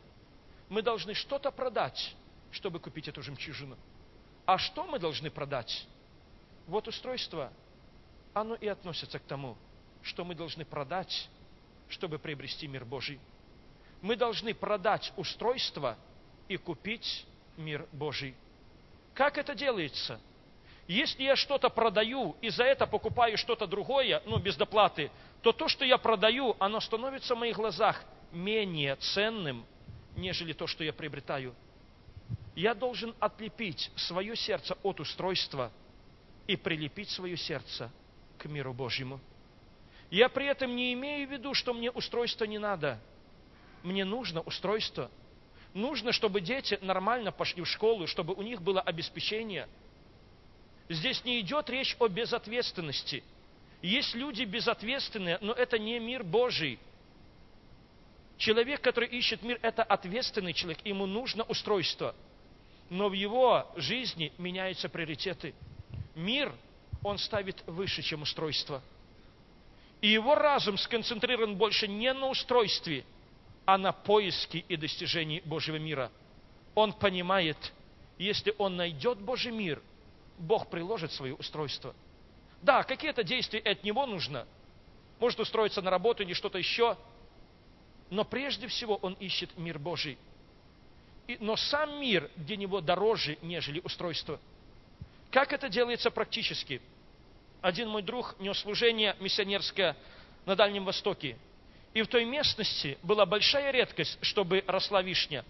[0.70, 2.16] Мы должны что-то продать,
[2.50, 3.78] чтобы купить эту жемчужину.
[4.48, 5.88] А что мы должны продать?
[6.66, 7.54] Вот устройство
[8.34, 9.58] оно и относится к тому,
[10.02, 11.30] что мы должны продать,
[11.90, 13.20] чтобы приобрести мир Божий.
[14.02, 15.98] Мы должны продать устройство
[16.48, 17.26] и купить
[17.58, 18.36] мир Божий.
[19.14, 20.20] Как это делается?
[20.88, 25.10] Если я что-то продаю и за это покупаю что-то другое, ну, без доплаты,
[25.42, 29.66] то то, что я продаю, оно становится в моих глазах менее ценным,
[30.18, 31.56] нежели то, что я приобретаю.
[32.56, 35.72] Я должен отлепить свое сердце от устройства
[36.48, 37.90] и прилепить свое сердце
[38.48, 39.20] миру Божьему.
[40.10, 43.00] Я при этом не имею в виду, что мне устройство не надо.
[43.82, 45.10] Мне нужно устройство.
[45.74, 49.68] Нужно, чтобы дети нормально пошли в школу, чтобы у них было обеспечение.
[50.88, 53.24] Здесь не идет речь о безответственности.
[53.82, 56.80] Есть люди безответственные, но это не мир Божий.
[58.38, 62.16] Человек, который ищет мир, это ответственный человек, ему нужно устройство.
[62.90, 65.54] Но в его жизни меняются приоритеты.
[66.16, 66.54] Мир
[67.04, 68.82] он ставит выше, чем устройство.
[70.02, 73.06] И его разум сконцентрирован больше не на устройстве,
[73.66, 76.12] а на поиске и достижении Божьего мира.
[76.76, 77.58] Он понимает,
[78.18, 79.82] если он найдет Божий мир,
[80.38, 81.96] Бог приложит свое устройство.
[82.62, 84.48] Да, какие-то действия от него нужно.
[85.20, 86.98] Может устроиться на работу или что-то еще.
[88.10, 90.18] Но прежде всего он ищет мир Божий.
[91.28, 94.40] И, но сам мир для него дороже, нежели устройство.
[95.32, 96.82] Как это делается практически?
[97.64, 99.96] Один мой друг нес служение миссионерское
[100.46, 101.38] на Дальнем Востоке.
[101.94, 105.46] И в той местности была большая редкость, чтобы росла вишня.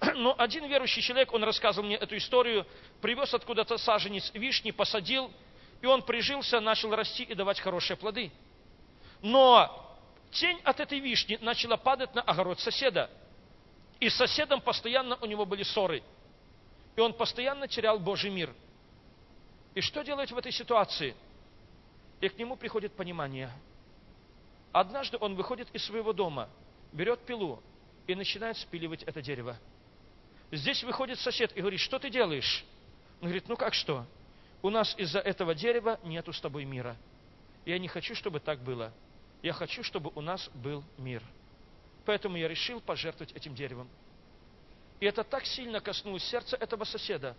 [0.14, 2.66] Но один верующий человек, он рассказывал мне эту историю,
[3.02, 5.30] привез откуда-то саженец вишни, посадил,
[5.82, 8.32] и он прижился, начал расти и давать хорошие плоды.
[9.20, 9.98] Но
[10.30, 13.10] тень от этой вишни начала падать на огород соседа.
[14.00, 16.02] И с соседом постоянно у него были ссоры.
[16.96, 18.50] И он постоянно терял Божий мир.
[19.74, 21.14] И что делать в этой ситуации?
[22.24, 23.50] И к нему приходит понимание.
[24.72, 26.48] Однажды он выходит из своего дома,
[26.90, 27.62] берет пилу
[28.06, 29.58] и начинает спиливать это дерево.
[30.50, 32.64] Здесь выходит сосед и говорит, что ты делаешь?
[33.20, 34.06] Он говорит, ну как что?
[34.62, 36.96] У нас из-за этого дерева нету с тобой мира.
[37.66, 38.90] Я не хочу, чтобы так было.
[39.42, 41.22] Я хочу, чтобы у нас был мир.
[42.06, 43.86] Поэтому я решил пожертвовать этим деревом.
[44.98, 47.36] И это так сильно коснулось сердца этого соседа.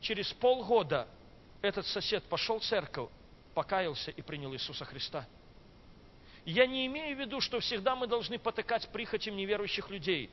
[0.00, 1.06] Через полгода
[1.62, 3.10] этот сосед пошел в церковь,
[3.58, 5.26] покаялся и принял Иисуса Христа.
[6.44, 10.30] Я не имею в виду, что всегда мы должны потыкать прихотям неверующих людей.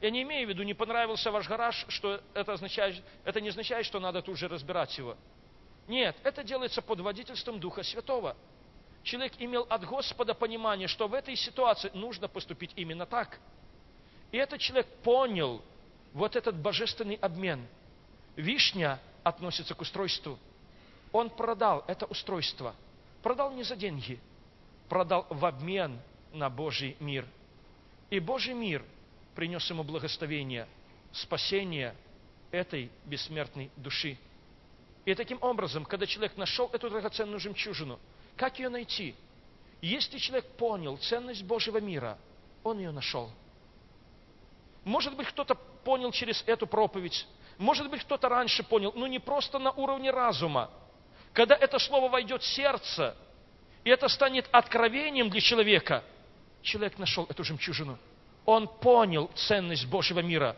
[0.00, 3.86] Я не имею в виду, не понравился ваш гараж, что это, означает, это не означает,
[3.86, 5.16] что надо тут же разбирать его.
[5.86, 8.36] Нет, это делается под водительством Духа Святого.
[9.04, 13.38] Человек имел от Господа понимание, что в этой ситуации нужно поступить именно так.
[14.32, 15.62] И этот человек понял
[16.14, 17.64] вот этот божественный обмен.
[18.34, 20.36] Вишня относится к устройству.
[21.12, 22.74] Он продал это устройство.
[23.22, 24.18] Продал не за деньги,
[24.88, 26.00] продал в обмен
[26.32, 27.26] на Божий мир.
[28.10, 28.84] И Божий мир
[29.34, 30.66] принес ему благословение,
[31.12, 31.94] спасение
[32.50, 34.18] этой бессмертной души.
[35.04, 37.98] И таким образом, когда человек нашел эту драгоценную жемчужину,
[38.36, 39.14] как ее найти?
[39.80, 42.18] Если человек понял ценность Божьего мира,
[42.62, 43.30] он ее нашел.
[44.84, 47.26] Может быть, кто-то понял через эту проповедь,
[47.58, 50.70] может быть, кто-то раньше понял, но не просто на уровне разума.
[51.32, 53.16] Когда это слово войдет в сердце,
[53.84, 56.04] и это станет откровением для человека,
[56.62, 57.98] человек нашел эту жемчужину.
[58.44, 60.56] Он понял ценность Божьего мира.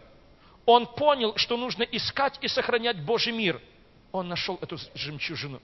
[0.66, 3.60] Он понял, что нужно искать и сохранять Божий мир.
[4.10, 5.60] Он нашел эту жемчужину.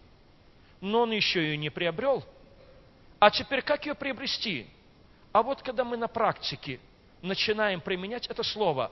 [0.81, 2.25] Но он еще ее не приобрел.
[3.19, 4.67] А теперь как ее приобрести?
[5.33, 6.81] А вот когда мы на практике
[7.23, 8.91] начинаем применять это слово,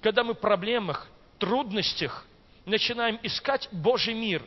[0.00, 1.08] когда мы в проблемах,
[1.38, 2.26] трудностях
[2.64, 4.44] начинаем искать Божий мир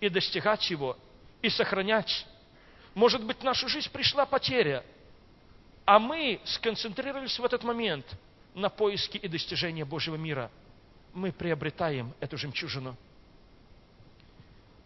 [0.00, 0.96] и достигать его,
[1.42, 2.26] и сохранять.
[2.94, 4.84] Может быть, в нашу жизнь пришла потеря,
[5.84, 8.06] а мы сконцентрировались в этот момент
[8.54, 10.50] на поиске и достижении Божьего мира.
[11.12, 12.96] Мы приобретаем эту жемчужину.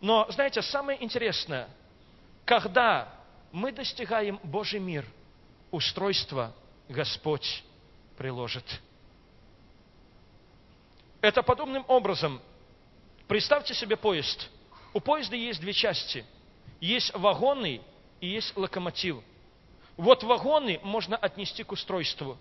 [0.01, 1.69] Но, знаете, самое интересное,
[2.45, 3.13] когда
[3.53, 5.05] мы достигаем Божий мир,
[5.71, 6.55] устройство
[6.89, 7.65] Господь
[8.17, 8.65] приложит.
[11.21, 12.41] Это подобным образом.
[13.29, 14.49] Представьте себе поезд.
[14.93, 16.25] У поезда есть две части.
[16.81, 17.81] Есть вагоны
[18.21, 19.19] и есть локомотив.
[19.97, 22.39] Вот вагоны можно отнести к устройству,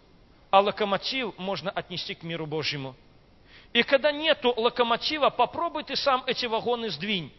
[0.50, 2.96] а локомотив можно отнести к миру Божьему.
[3.74, 7.32] И когда нету локомотива, попробуй ты сам эти вагоны сдвинь.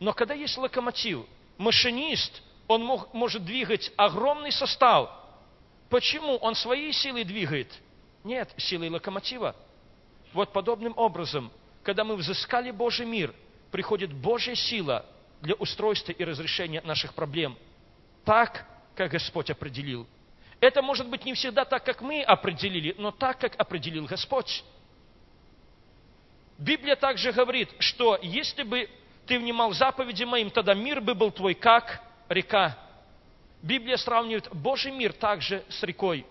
[0.00, 1.26] Но когда есть локомотив,
[1.58, 5.10] машинист, он мог, может двигать огромный состав.
[5.90, 6.36] Почему?
[6.36, 7.68] Он своей силой двигает.
[8.24, 9.54] Нет, силой локомотива.
[10.32, 13.34] Вот подобным образом, когда мы взыскали Божий мир,
[13.70, 15.06] приходит Божья сила
[15.40, 17.56] для устройства и разрешения наших проблем.
[18.24, 20.06] Так, как Господь определил.
[20.60, 24.62] Это может быть не всегда так, как мы определили, но так, как определил Господь.
[26.56, 28.88] Библия также говорит, что если бы
[29.26, 32.78] ты внимал заповеди моим, тогда мир бы был твой, как река.
[33.60, 36.24] Библия сравнивает Божий мир также с рекой.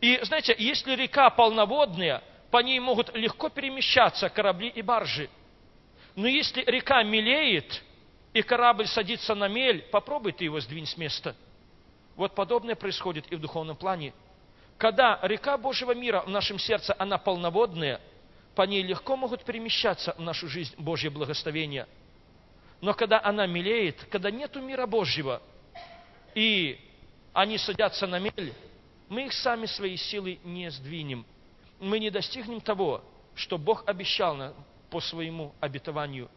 [0.00, 5.28] И знаете, если река полноводная, по ней могут легко перемещаться корабли и баржи.
[6.14, 7.82] Но если река мелеет,
[8.32, 11.34] и корабль садится на мель, попробуй ты его сдвинь с места.
[12.16, 14.12] Вот подобное происходит и в духовном плане.
[14.76, 18.00] Когда река Божьего мира в нашем сердце, она полноводная,
[18.54, 21.86] по ней легко могут перемещаться в нашу жизнь Божье благословение.
[22.80, 25.42] Но когда она мелеет, когда нету мира Божьего,
[26.34, 26.78] и
[27.32, 28.52] они садятся на мель,
[29.08, 31.26] мы их сами своей силой не сдвинем–
[31.80, 33.02] мы не достигнем того,
[33.34, 34.54] что Бог обещал нам
[34.90, 36.30] по своему обетованию.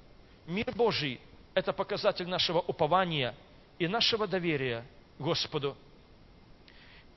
[0.45, 1.19] Мир Божий–
[1.53, 3.35] это показатель нашего упования
[3.79, 4.85] и нашего доверия
[5.17, 5.75] Господу.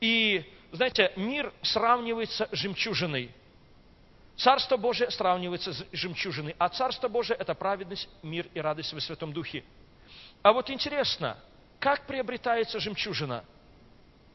[0.01, 3.31] И, знаете, мир сравнивается с жемчужиной.
[4.37, 9.33] Царство Божие сравнивается с жемчужиной, а Царство Божие– это праведность, мир и радость во Святом
[9.33, 9.64] Духе.
[10.43, 11.39] А вот интересно,
[11.79, 13.45] как приобретается жемчужина?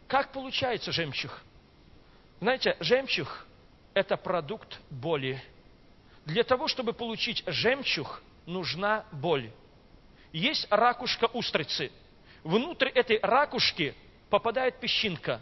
[0.07, 1.31] Как получается жемчуг?
[2.39, 3.45] Знаете, жемчуг
[3.93, 5.41] это продукт боли.
[6.25, 9.49] Для того, чтобы получить жемчуг, нужна боль.
[10.31, 11.91] Есть ракушка устрицы.
[12.43, 13.95] Внутрь этой ракушки
[14.29, 15.41] попадает песчинка.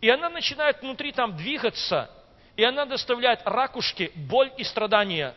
[0.00, 2.10] И она начинает внутри там двигаться,
[2.56, 5.34] и она доставляет ракушке боль и страдания.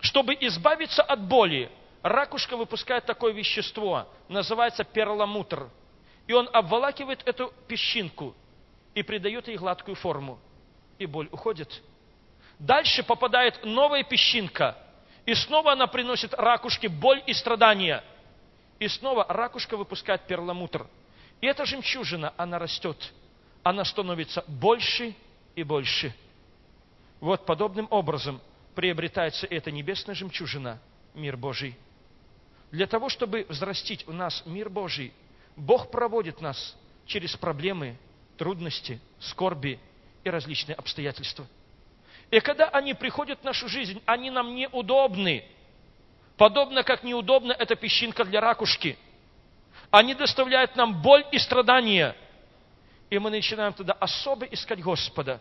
[0.00, 1.70] Чтобы избавиться от боли,
[2.02, 5.68] ракушка выпускает такое вещество, называется перламутр.
[6.26, 8.34] И он обволакивает эту песчинку
[8.94, 10.38] и придает ей гладкую форму
[10.98, 11.82] и боль уходит.
[12.58, 14.76] Дальше попадает новая песчинка,
[15.24, 18.02] и снова она приносит ракушке боль и страдания.
[18.78, 20.86] И снова ракушка выпускает перламутр.
[21.40, 23.12] И эта жемчужина, она растет.
[23.62, 25.14] Она становится больше
[25.54, 26.14] и больше.
[27.20, 28.40] Вот подобным образом
[28.74, 30.80] приобретается эта небесная жемчужина,
[31.14, 31.76] мир Божий.
[32.70, 35.12] Для того, чтобы взрастить у нас мир Божий,
[35.56, 36.76] Бог проводит нас
[37.06, 37.96] через проблемы,
[38.36, 39.80] трудности, скорби
[40.28, 41.46] и различные обстоятельства.
[42.30, 45.44] И когда они приходят в нашу жизнь, они нам неудобны.
[46.36, 48.96] Подобно как неудобна эта песчинка для ракушки.
[49.90, 52.14] Они доставляют нам боль и страдания.
[53.10, 55.40] И мы начинаем тогда особо искать Господа.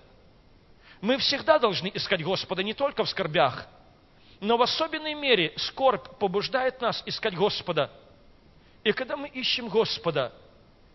[1.01, 3.67] Мы всегда должны искать Господа, не только в скорбях.
[4.39, 7.91] Но в особенной мере скорбь побуждает нас искать Господа.
[8.83, 10.31] И когда мы ищем Господа,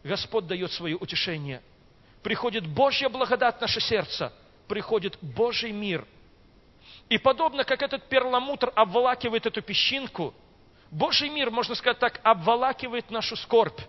[0.03, 1.63] Господь дает свое утешение.
[2.23, 4.33] Приходит Божья благодать в наше сердце,
[4.69, 6.07] приходит Божий мир.
[7.09, 10.35] И подобно как этот перламутр обволакивает эту песчинку,
[10.91, 13.81] Божий мир, можно сказать так, обволакивает нашу скорбь.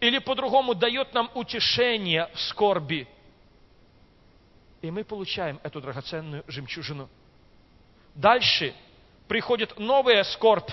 [0.00, 3.08] Или по-другому дает нам утешение в скорби.
[4.82, 7.08] И мы получаем эту драгоценную жемчужину.
[8.14, 8.74] Дальше
[9.28, 10.70] приходит новая скорбь.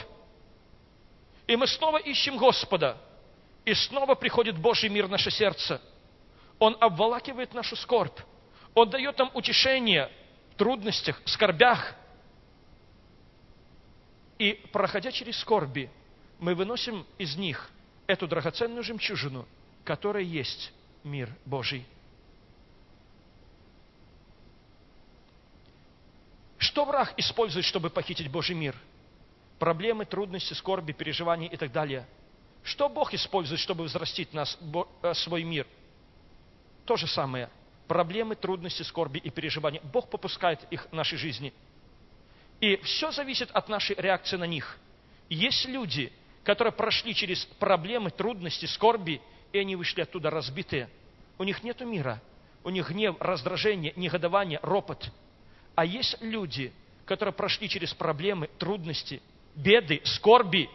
[1.48, 2.98] И мы снова ищем Господа.
[3.64, 5.80] И снова приходит Божий мир в наше сердце.
[6.62, 8.20] Он обволакивает нашу скорбь.
[8.76, 10.12] Он дает нам утешение
[10.54, 11.96] в трудностях, в скорбях.
[14.38, 15.90] И проходя через скорби,
[16.38, 17.68] мы выносим из них
[18.06, 19.48] эту драгоценную жемчужину,
[19.84, 20.72] которая есть
[21.04, 21.84] мир Божий.
[26.60, 28.76] Что враг использует, чтобы похитить Божий мир?
[29.58, 32.06] Проблемы, трудности, скорби, переживания и так далее.
[32.62, 34.60] Что Бог использует, чтобы взрастить нас,
[35.02, 35.66] э, свой мир?
[36.86, 37.50] То же самое.
[37.88, 39.82] Проблемы, трудности, скорби и переживания.
[39.94, 41.54] Бог попускает их в нашей жизни.
[42.60, 44.78] И все зависит от нашей реакции на них.
[45.30, 46.12] Есть люди,
[46.44, 49.22] которые прошли через проблемы, трудности, скорби,
[49.52, 50.90] и они вышли оттуда разбитые.
[51.38, 52.22] У них нет мира.
[52.64, 55.10] У них гнев, раздражение, негодование, ропот–
[55.76, 56.74] а есть люди,
[57.06, 59.22] которые прошли через проблемы, трудности,
[59.56, 60.70] беды, скорби,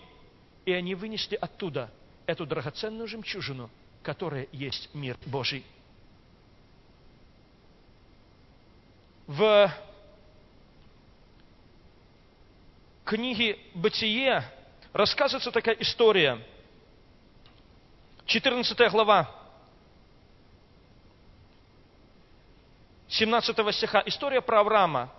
[0.65, 1.91] и они вынесли оттуда
[2.27, 3.71] эту драгоценную жемчужину,
[4.03, 5.65] которая есть мир Божий.
[9.27, 9.73] В
[13.05, 14.45] книге «Бытие»
[14.93, 16.39] рассказывается такая история.
[18.27, 19.29] 14 глава,
[23.09, 25.13] 17 стиха, история про Авраама.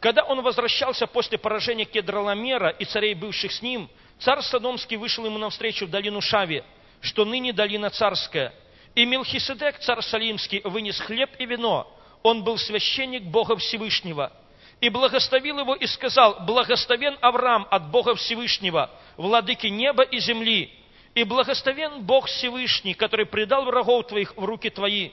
[0.00, 3.88] Когда он возвращался после поражения Кедроламера и царей, бывших с ним,
[4.18, 6.64] царь Содомский вышел ему навстречу в долину Шави,
[7.00, 8.52] что ныне долина царская.
[8.96, 11.96] И Мелхиседек, царь Салимский, вынес хлеб и вино.
[12.22, 14.32] Он был священник Бога Всевышнего.
[14.80, 20.72] И благословил его и сказал, благословен Авраам от Бога Всевышнего, владыки неба и земли.
[21.14, 25.10] И благословен Бог Всевышний, который предал врагов твоих в руки твои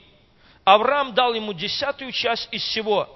[0.63, 3.09] Авраам дал ему десятую часть из всего.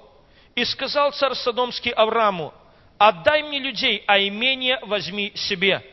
[0.56, 2.54] И сказал царь Содомский Аврааму,
[2.98, 5.84] отдай мне людей, а имение возьми себе.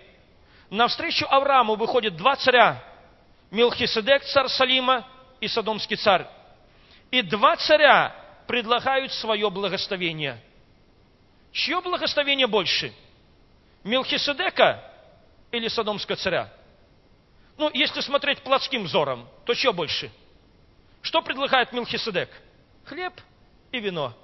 [0.70, 2.82] Навстречу Аврааму выходят два царя,
[3.50, 5.06] Милхиседек, царь Салима,
[5.40, 6.26] и Содомский царь.
[7.10, 8.14] И два царя
[8.46, 10.40] предлагают свое благословение.
[11.52, 12.92] Чье благословение больше?
[13.82, 14.82] Милхиседека
[15.50, 16.52] или Содомского царя?
[17.56, 20.10] Ну, если смотреть плотским взором, то чье больше?
[21.02, 22.30] Что предлагает Милхиседек?
[22.84, 23.14] Хлеб
[23.72, 24.14] и вино.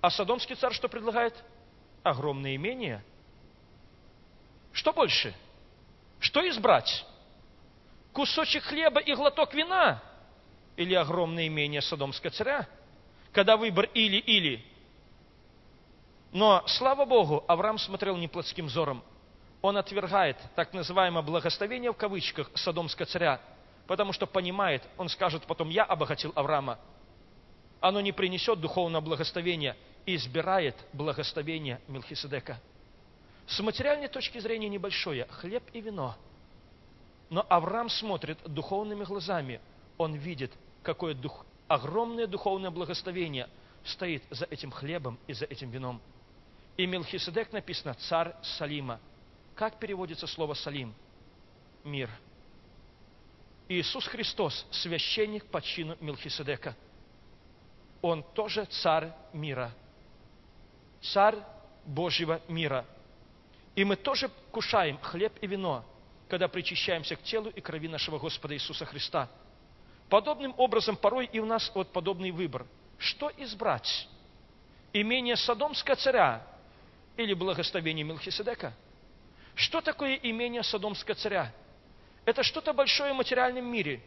[0.00, 1.34] А Содомский царь что предлагает?
[2.02, 3.04] Огромное имение.
[4.72, 5.34] Что больше?
[6.20, 7.04] Что избрать?
[8.12, 10.02] Кусочек хлеба и глоток вина?
[10.80, 12.66] Или огромное имение Содомского царя?
[13.32, 14.64] Когда выбор или-или.
[16.32, 19.04] Но, слава Богу, Авраам смотрел не плотским взором.
[19.62, 23.40] Он отвергает так называемое благословение в кавычках Содомского царя–
[23.90, 26.78] потому что понимает, он скажет потом, я обогатил Авраама.
[27.80, 29.76] Оно не принесет духовного благословения
[30.06, 32.60] и избирает благословение Мелхиседека.
[33.48, 36.14] С материальной точки зрения небольшое, хлеб и вино.
[37.30, 39.60] Но Авраам смотрит духовными глазами,
[39.98, 40.52] он видит,
[40.82, 43.48] какое дух, огромное духовное благословение
[43.84, 46.00] стоит за этим хлебом и за этим вином.
[46.76, 49.00] И Мелхиседек написано «царь Салима».
[49.54, 50.94] Как переводится слово «салим»?
[51.84, 52.10] Мир–
[53.70, 56.74] Иисус Христос, священник по чину Мелхиседека.
[58.02, 59.72] Он тоже царь мира.
[61.00, 61.36] Царь
[61.86, 62.84] Божьего мира.
[63.76, 65.84] И мы тоже кушаем хлеб и вино,
[66.28, 69.28] когда причащаемся к телу и крови нашего Господа Иисуса Христа.
[70.10, 72.66] Подобным образом порой и у нас вот подобный выбор.
[72.98, 74.08] Что избрать?
[74.92, 76.44] Имение Содомского царя
[77.16, 78.74] или благословение Мелхиседека?
[79.54, 81.52] Что такое имение Содомского царя?
[82.24, 84.02] Это что-то большое в материальном мире.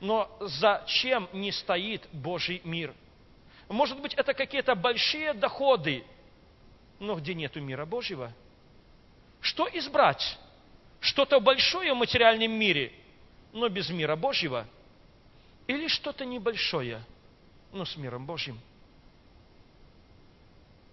[0.00, 2.94] Но зачем не стоит Божий мир?
[3.68, 6.04] Может быть, это какие-то большие доходы,
[7.00, 8.32] но где нету мира Божьего?
[9.40, 10.38] Что избрать?
[11.00, 12.92] Что-то большое в материальном мире,
[13.54, 14.66] но без мира Божьего?
[15.66, 17.02] Или что-то небольшое,
[17.72, 18.60] но с миром Божьим.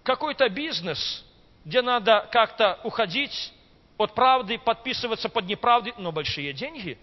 [0.04, 1.26] Какой-то бизнес,
[1.66, 3.52] где надо как-то уходить
[3.98, 6.98] от правды, подписываться под неправдой, но большие деньги.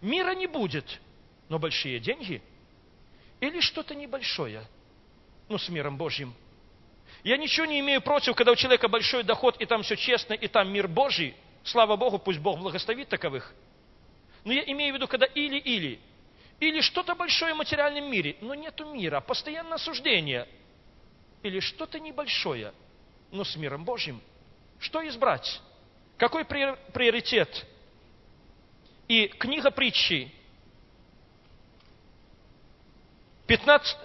[0.00, 1.00] Мира не будет,
[1.48, 2.42] но большие деньги.
[3.40, 4.66] Или что-то небольшое,
[5.48, 6.34] но с миром Божьим.
[7.22, 10.48] Я ничего не имею против, когда у человека большой доход, и там все честно, и
[10.48, 11.34] там мир Божий.
[11.62, 13.54] Слава Богу, пусть Бог благословит таковых.
[14.44, 16.00] Но я имею в виду, когда или-или.
[16.60, 20.46] Или что-то большое в материальном мире, но нету мира, постоянное осуждение.
[21.42, 22.72] Или что-то небольшое,
[23.30, 24.20] но с миром Божьим.
[24.78, 25.60] Что избрать?
[26.18, 27.66] Какой приоритет?
[29.08, 30.30] И книга притчи,
[33.50, 33.98] 15,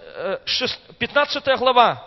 [0.98, 2.04] 15 э, глава,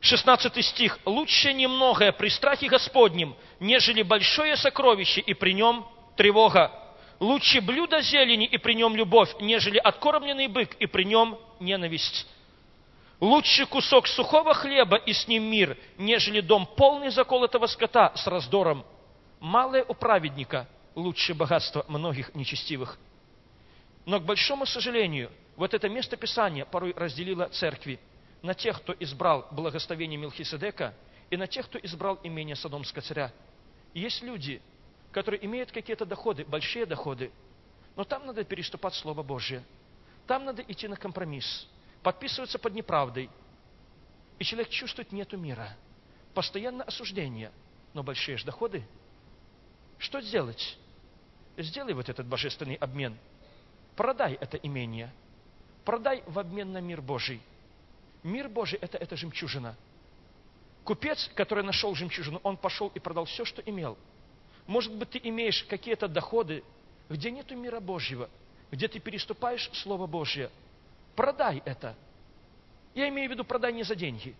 [0.00, 0.98] 16 стих.
[1.04, 5.86] «Лучше немногое при страхе Господнем, нежели большое сокровище, и при нем
[6.16, 6.72] тревога.
[7.20, 12.26] Лучше блюдо зелени, и при нем любовь, нежели откормленный бык, и при нем ненависть.
[13.20, 18.84] Лучше кусок сухого хлеба, и с ним мир, нежели дом полный заколотого скота с раздором.
[19.38, 22.98] Малое у праведника лучше богатства многих нечестивых».
[24.06, 28.00] Но, к большому сожалению, вот это место Писания порой разделило церкви–
[28.42, 30.94] на тех, кто избрал благословение Милхиседека,
[31.30, 33.32] и на тех, кто избрал имение Содомского царя.
[33.94, 34.60] есть люди,
[35.12, 37.30] которые имеют какие-то доходы, большие доходы,
[37.96, 39.64] но там надо переступать Слово Божье.
[40.26, 41.66] Там надо идти на компромисс,
[42.02, 43.28] подписываться под неправдой.
[44.38, 45.76] И человек чувствует, нету мира.
[46.34, 47.50] Постоянно осуждение,
[47.92, 48.84] но большие же доходы.
[49.98, 50.78] Что сделать?
[51.58, 53.18] Сделай вот этот божественный обмен.
[53.96, 55.12] Продай это имение.
[55.84, 57.42] Продай в обмен на мир Божий.
[58.22, 59.76] Мир Божий– это, это жемчужина.
[60.84, 63.98] Купец, который нашел жемчужину, он пошел и продал все, что имел.
[64.70, 66.62] Может быть, ты имеешь какие-то доходы,
[67.08, 68.30] где нет мира Божьего,
[68.70, 70.48] где ты переступаешь Слово Божье.
[71.16, 71.96] Продай это.
[72.94, 74.32] Я имею в виду, продай не за деньги.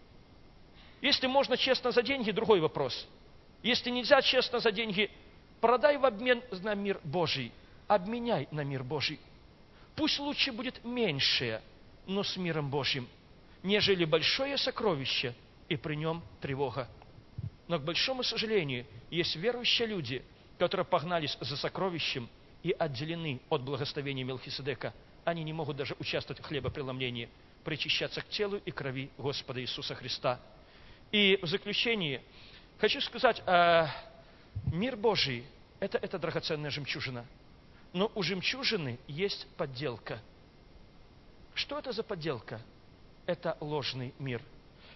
[1.01, 3.09] Если можно честно за деньги, другой вопрос.
[3.65, 5.11] Если нельзя честно за деньги,
[5.61, 7.51] продай в обмен на мир Божий.
[7.89, 9.19] Обменяй на мир Божий.
[9.97, 11.61] Пусть лучше будет меньшее,
[12.07, 13.09] но с миром Божьим–
[13.65, 15.35] нежели большое сокровище,
[15.69, 16.89] и при нем тревога.
[17.71, 20.25] Но, к большому сожалению, есть верующие люди,
[20.59, 22.29] которые погнались за сокровищем
[22.65, 24.93] и отделены от благословения Мелхиседека.
[25.25, 27.29] Они не могут даже участвовать в хлебопреломлении,
[27.63, 30.41] причащаться к телу и крови Господа Иисуса Христа.
[31.13, 32.21] И в заключении
[32.81, 33.87] хочу сказать, э,
[34.73, 35.45] мир Божий–
[35.79, 37.25] это, это драгоценная жемчужина.
[37.93, 40.21] Но у жемчужины есть подделка.
[41.55, 42.61] Что это за подделка?
[43.27, 44.43] это ложный мир.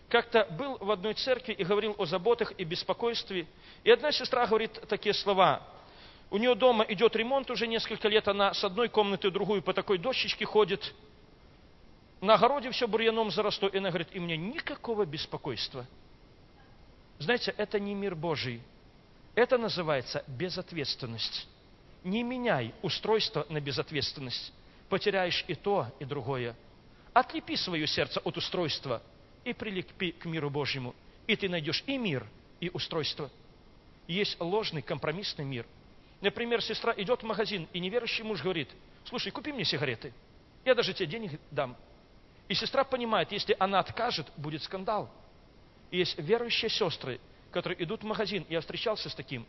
[0.09, 3.47] Как-то был в одной церкви и говорил о заботах и беспокойстве.
[3.83, 5.63] И одна сестра говорит такие слова.
[6.31, 9.73] У нее дома идет ремонт уже несколько лет, она с одной комнаты в другую по
[9.73, 10.95] такой дощечке ходит.
[12.21, 15.87] На огороде все бурьяном заросло, и она говорит, и мне никакого беспокойства.
[17.19, 18.63] Знаете, это не мир Божий.
[19.35, 21.47] Это называется безответственность.
[22.03, 24.53] Не меняй устройство на безответственность.
[24.89, 26.55] Потеряешь и то, и другое.
[27.13, 29.03] Отлепи свое сердце от устройства
[29.45, 30.95] и прилепи к миру Божьему.
[31.27, 32.27] И ты найдешь и мир,
[32.61, 33.31] и устройство.
[34.07, 35.67] Есть ложный компромиссный мир.
[36.21, 38.69] Например, сестра идет в магазин, и неверующий муж говорит,
[39.05, 40.13] слушай, купи мне сигареты,
[40.65, 41.77] я даже тебе денег дам.
[42.49, 45.11] И сестра понимает, если она откажет, будет скандал.
[45.91, 47.21] И есть верующие сестры,
[47.51, 49.47] которые идут в магазин, я встречался с таким,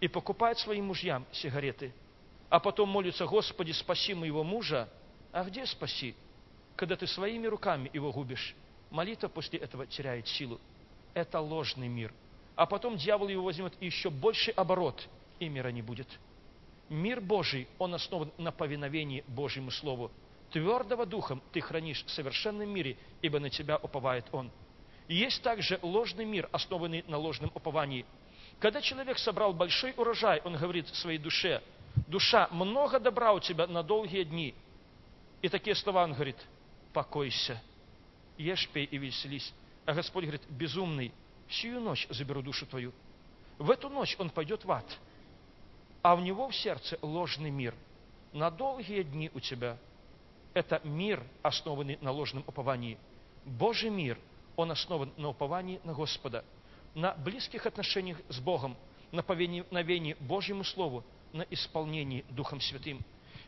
[0.00, 1.92] и покупают своим мужьям сигареты,
[2.48, 4.88] а потом молятся, Господи, спаси моего мужа.
[5.32, 6.14] А где спаси?
[6.78, 8.54] когда ты своими руками его губишь,
[8.90, 10.60] молитва после этого теряет силу.
[11.14, 12.12] Это ложный мир.
[12.56, 15.08] А потом дьявол его возьмет и еще больше оборот,
[15.38, 16.08] и мира не будет.
[16.88, 20.10] Мир Божий, он основан на повиновении Божьему Слову.
[20.50, 24.50] Твердого духом ты хранишь в совершенном мире, ибо на тебя уповает он.
[25.06, 28.06] Есть также ложный мир, основанный на ложном уповании.
[28.58, 31.62] Когда человек собрал большой урожай, он говорит своей душе,
[32.06, 34.54] душа, много добра у тебя на долгие дни.
[35.42, 36.36] И такие слова он говорит,
[36.92, 37.62] покойся,
[38.38, 39.52] ешь, пей и веселись.
[39.84, 41.12] А Господь говорит, безумный,
[41.48, 42.92] всю ночь заберу душу твою.
[43.58, 44.86] В эту ночь он пойдет в ад,
[46.02, 47.74] а у него в сердце ложный мир.
[48.32, 49.76] На долгие дни у тебя
[50.54, 52.98] это мир, основанный на ложном уповании.
[53.44, 54.18] Божий мир,
[54.56, 56.44] он основан на уповании на Господа,
[56.94, 58.76] на близких отношениях с Богом,
[59.10, 63.00] на повиновении Божьему Слову, на исполнении Духом Святым.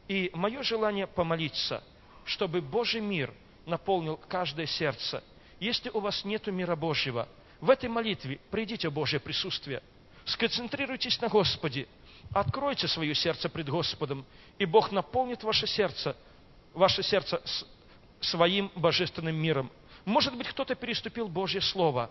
[0.09, 1.85] И мое желание помолиться–
[2.31, 3.35] чтобы Божий мир
[3.71, 5.23] наполнил каждое сердце.
[5.59, 7.29] Если у вас нет мира Божьего,
[7.61, 9.83] в этой молитве придите в Божье присутствие,
[10.25, 11.87] сконцентрируйтесь на Господе,
[12.33, 14.25] откройте свое сердце пред Господом,
[14.59, 16.17] и Бог наполнит ваше сердце
[16.75, 17.43] ваше сердце
[18.21, 19.71] своим божественным миром.
[20.05, 22.11] Может быть, кто-то переступил Божье Слово.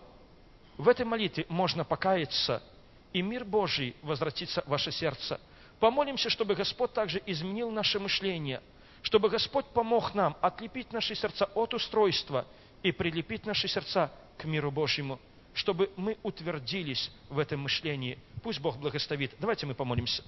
[0.76, 2.62] В этой молитве можно покаяться,
[3.12, 5.40] и мир Божий возвратится в ваше сердце.
[5.78, 8.60] Помолимся, чтобы Господь также изменил наше мышление,
[9.02, 12.46] чтобы Господь помог нам отлепить наши сердца от устройства
[12.82, 15.20] и прилепить наши сердца к миру Божьему,
[15.54, 18.18] чтобы мы утвердились в этом мышлении.
[18.42, 19.34] Пусть Бог благословит.
[19.38, 20.22] Давайте мы помолимся.